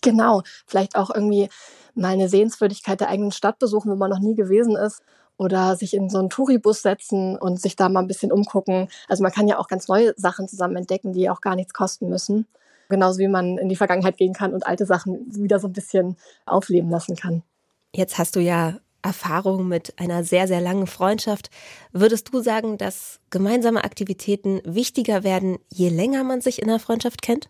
Genau. 0.03 0.43
Vielleicht 0.67 0.95
auch 0.95 1.09
irgendwie 1.09 1.49
mal 1.95 2.13
eine 2.13 2.29
Sehenswürdigkeit 2.29 2.99
der 2.99 3.09
eigenen 3.09 3.31
Stadt 3.31 3.57
besuchen, 3.57 3.89
wo 3.91 3.95
man 3.95 4.11
noch 4.11 4.19
nie 4.19 4.35
gewesen 4.35 4.75
ist. 4.75 5.01
Oder 5.37 5.75
sich 5.75 5.95
in 5.95 6.07
so 6.07 6.19
einen 6.19 6.29
Touribus 6.29 6.83
setzen 6.83 7.35
und 7.35 7.59
sich 7.59 7.75
da 7.75 7.89
mal 7.89 8.01
ein 8.01 8.07
bisschen 8.07 8.31
umgucken. 8.31 8.87
Also 9.07 9.23
man 9.23 9.31
kann 9.31 9.47
ja 9.47 9.57
auch 9.57 9.67
ganz 9.67 9.87
neue 9.87 10.13
Sachen 10.15 10.47
zusammen 10.47 10.75
entdecken, 10.75 11.11
die 11.11 11.27
auch 11.27 11.41
gar 11.41 11.55
nichts 11.55 11.73
kosten 11.73 12.07
müssen. 12.07 12.45
Genauso 12.87 13.17
wie 13.17 13.27
man 13.27 13.57
in 13.57 13.67
die 13.67 13.75
Vergangenheit 13.75 14.17
gehen 14.17 14.33
kann 14.33 14.53
und 14.53 14.67
alte 14.67 14.85
Sachen 14.85 15.25
wieder 15.35 15.57
so 15.57 15.67
ein 15.67 15.73
bisschen 15.73 16.17
aufleben 16.45 16.91
lassen 16.91 17.15
kann. 17.15 17.41
Jetzt 17.95 18.17
hast 18.17 18.35
du 18.35 18.41
ja 18.41 18.77
Erfahrung 19.01 19.69
mit 19.69 19.97
einer 19.99 20.25
sehr, 20.25 20.47
sehr 20.49 20.59
langen 20.59 20.85
Freundschaft. 20.85 21.49
Würdest 21.93 22.33
du 22.33 22.41
sagen, 22.41 22.77
dass 22.77 23.21
gemeinsame 23.29 23.85
Aktivitäten 23.85 24.59
wichtiger 24.65 25.23
werden, 25.23 25.59
je 25.69 25.87
länger 25.87 26.25
man 26.25 26.41
sich 26.41 26.61
in 26.61 26.67
der 26.67 26.79
Freundschaft 26.79 27.21
kennt? 27.21 27.49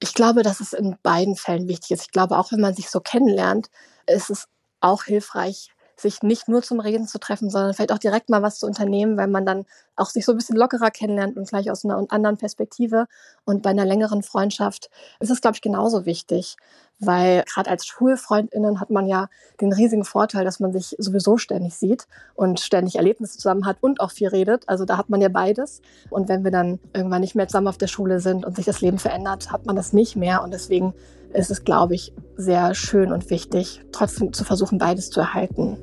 Ich 0.00 0.12
glaube, 0.12 0.42
dass 0.42 0.60
es 0.60 0.74
in 0.74 0.96
beiden 1.02 1.34
Fällen 1.34 1.66
wichtig 1.66 1.92
ist. 1.92 2.02
Ich 2.02 2.10
glaube, 2.10 2.36
auch 2.36 2.52
wenn 2.52 2.60
man 2.60 2.74
sich 2.74 2.90
so 2.90 3.00
kennenlernt, 3.00 3.68
ist 4.06 4.28
es 4.28 4.48
auch 4.80 5.04
hilfreich, 5.04 5.70
sich 6.00 6.22
nicht 6.22 6.48
nur 6.48 6.62
zum 6.62 6.80
Reden 6.80 7.06
zu 7.06 7.18
treffen, 7.18 7.50
sondern 7.50 7.74
vielleicht 7.74 7.92
auch 7.92 7.98
direkt 7.98 8.30
mal 8.30 8.42
was 8.42 8.58
zu 8.58 8.66
unternehmen, 8.66 9.16
weil 9.16 9.26
man 9.26 9.44
dann 9.44 9.64
auch 9.96 10.10
sich 10.10 10.24
so 10.24 10.32
ein 10.32 10.38
bisschen 10.38 10.56
lockerer 10.56 10.90
kennenlernt 10.90 11.36
und 11.36 11.48
gleich 11.48 11.70
aus 11.70 11.84
einer 11.84 12.04
anderen 12.08 12.36
Perspektive. 12.36 13.06
Und 13.44 13.62
bei 13.62 13.70
einer 13.70 13.84
längeren 13.84 14.22
Freundschaft 14.22 14.90
ist 15.20 15.30
es, 15.30 15.40
glaube 15.40 15.56
ich, 15.56 15.62
genauso 15.62 16.06
wichtig, 16.06 16.56
weil 17.00 17.42
gerade 17.52 17.70
als 17.70 17.86
Schulfreundinnen 17.86 18.80
hat 18.80 18.90
man 18.90 19.06
ja 19.06 19.28
den 19.60 19.72
riesigen 19.72 20.04
Vorteil, 20.04 20.44
dass 20.44 20.60
man 20.60 20.72
sich 20.72 20.94
sowieso 20.98 21.36
ständig 21.36 21.74
sieht 21.74 22.06
und 22.34 22.60
ständig 22.60 22.96
Erlebnisse 22.96 23.38
zusammen 23.38 23.66
hat 23.66 23.78
und 23.80 24.00
auch 24.00 24.12
viel 24.12 24.28
redet. 24.28 24.68
Also 24.68 24.84
da 24.84 24.96
hat 24.96 25.08
man 25.08 25.20
ja 25.20 25.28
beides. 25.28 25.82
Und 26.10 26.28
wenn 26.28 26.44
wir 26.44 26.50
dann 26.50 26.78
irgendwann 26.92 27.20
nicht 27.20 27.34
mehr 27.34 27.48
zusammen 27.48 27.68
auf 27.68 27.78
der 27.78 27.88
Schule 27.88 28.20
sind 28.20 28.46
und 28.46 28.56
sich 28.56 28.66
das 28.66 28.80
Leben 28.80 28.98
verändert, 28.98 29.50
hat 29.52 29.66
man 29.66 29.76
das 29.76 29.92
nicht 29.92 30.16
mehr. 30.16 30.42
Und 30.42 30.52
deswegen 30.52 30.94
ist 31.32 31.50
es, 31.50 31.64
glaube 31.64 31.94
ich, 31.94 32.12
sehr 32.36 32.74
schön 32.74 33.12
und 33.12 33.30
wichtig, 33.30 33.82
trotzdem 33.92 34.32
zu 34.32 34.44
versuchen, 34.44 34.78
beides 34.78 35.10
zu 35.10 35.20
erhalten 35.20 35.78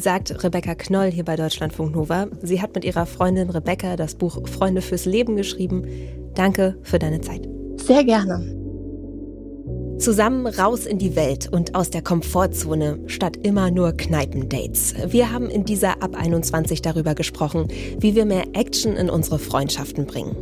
sagt 0.00 0.42
Rebecca 0.44 0.74
Knoll 0.74 1.10
hier 1.10 1.24
bei 1.24 1.36
Deutschlandfunk 1.36 1.94
Nova. 1.94 2.26
Sie 2.42 2.60
hat 2.60 2.74
mit 2.74 2.84
ihrer 2.84 3.06
Freundin 3.06 3.50
Rebecca 3.50 3.96
das 3.96 4.14
Buch 4.14 4.46
Freunde 4.48 4.82
fürs 4.82 5.06
Leben 5.06 5.36
geschrieben. 5.36 5.86
Danke 6.34 6.78
für 6.82 6.98
deine 6.98 7.20
Zeit. 7.20 7.48
Sehr 7.76 8.04
gerne. 8.04 8.65
Zusammen 9.98 10.46
raus 10.46 10.84
in 10.84 10.98
die 10.98 11.16
Welt 11.16 11.48
und 11.50 11.74
aus 11.74 11.88
der 11.88 12.02
Komfortzone 12.02 12.98
statt 13.06 13.38
immer 13.42 13.70
nur 13.70 13.92
Kneipendates. 13.92 14.94
Wir 15.08 15.32
haben 15.32 15.48
in 15.48 15.64
dieser 15.64 16.02
Ab 16.02 16.14
21 16.14 16.82
darüber 16.82 17.14
gesprochen, 17.14 17.68
wie 17.98 18.14
wir 18.14 18.26
mehr 18.26 18.44
Action 18.52 18.94
in 18.94 19.08
unsere 19.08 19.38
Freundschaften 19.38 20.06
bringen. 20.06 20.36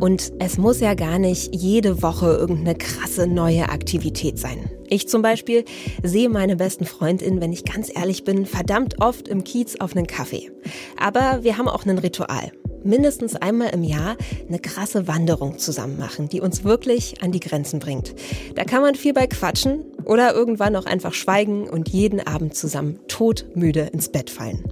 Und 0.00 0.32
es 0.38 0.56
muss 0.56 0.80
ja 0.80 0.94
gar 0.94 1.18
nicht 1.18 1.54
jede 1.54 2.02
Woche 2.02 2.26
irgendeine 2.26 2.74
krasse 2.74 3.26
neue 3.26 3.68
Aktivität 3.68 4.38
sein. 4.38 4.70
Ich 4.88 5.08
zum 5.08 5.20
Beispiel 5.20 5.64
sehe 6.02 6.30
meine 6.30 6.56
besten 6.56 6.86
Freundinnen, 6.86 7.40
wenn 7.40 7.52
ich 7.52 7.64
ganz 7.64 7.90
ehrlich 7.94 8.24
bin, 8.24 8.46
verdammt 8.46 9.00
oft 9.00 9.28
im 9.28 9.44
Kiez 9.44 9.76
auf 9.76 9.94
einen 9.94 10.06
Kaffee. 10.06 10.50
Aber 10.96 11.42
wir 11.42 11.58
haben 11.58 11.68
auch 11.68 11.84
ein 11.84 11.98
Ritual 11.98 12.50
mindestens 12.86 13.36
einmal 13.36 13.70
im 13.70 13.82
Jahr 13.82 14.16
eine 14.48 14.58
krasse 14.58 15.06
Wanderung 15.08 15.58
zusammen 15.58 15.98
machen, 15.98 16.28
die 16.28 16.40
uns 16.40 16.64
wirklich 16.64 17.22
an 17.22 17.32
die 17.32 17.40
Grenzen 17.40 17.78
bringt. 17.78 18.14
Da 18.54 18.64
kann 18.64 18.82
man 18.82 18.94
viel 18.94 19.12
bei 19.12 19.26
quatschen 19.26 19.84
oder 20.04 20.34
irgendwann 20.34 20.76
auch 20.76 20.86
einfach 20.86 21.12
schweigen 21.12 21.68
und 21.68 21.88
jeden 21.88 22.26
Abend 22.26 22.54
zusammen 22.54 22.98
todmüde 23.08 23.90
ins 23.92 24.08
Bett 24.08 24.30
fallen. 24.30 24.64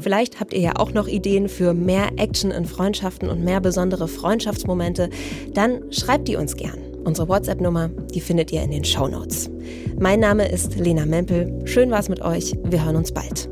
Vielleicht 0.00 0.40
habt 0.40 0.52
ihr 0.52 0.60
ja 0.60 0.76
auch 0.76 0.92
noch 0.92 1.06
Ideen 1.06 1.48
für 1.48 1.74
mehr 1.74 2.08
Action 2.16 2.50
in 2.50 2.64
Freundschaften 2.64 3.28
und 3.28 3.44
mehr 3.44 3.60
besondere 3.60 4.08
Freundschaftsmomente. 4.08 5.08
Dann 5.54 5.92
schreibt 5.92 6.28
die 6.28 6.36
uns 6.36 6.56
gern. 6.56 6.78
Unsere 7.04 7.28
WhatsApp-Nummer, 7.28 7.88
die 8.14 8.20
findet 8.20 8.52
ihr 8.52 8.62
in 8.62 8.70
den 8.70 8.84
Show 8.84 9.08
Notes. 9.08 9.50
Mein 9.98 10.20
Name 10.20 10.48
ist 10.48 10.78
Lena 10.78 11.04
Mempel. 11.04 11.62
Schön 11.64 11.90
war's 11.90 12.08
mit 12.08 12.22
euch. 12.22 12.56
Wir 12.64 12.84
hören 12.84 12.96
uns 12.96 13.12
bald. 13.12 13.51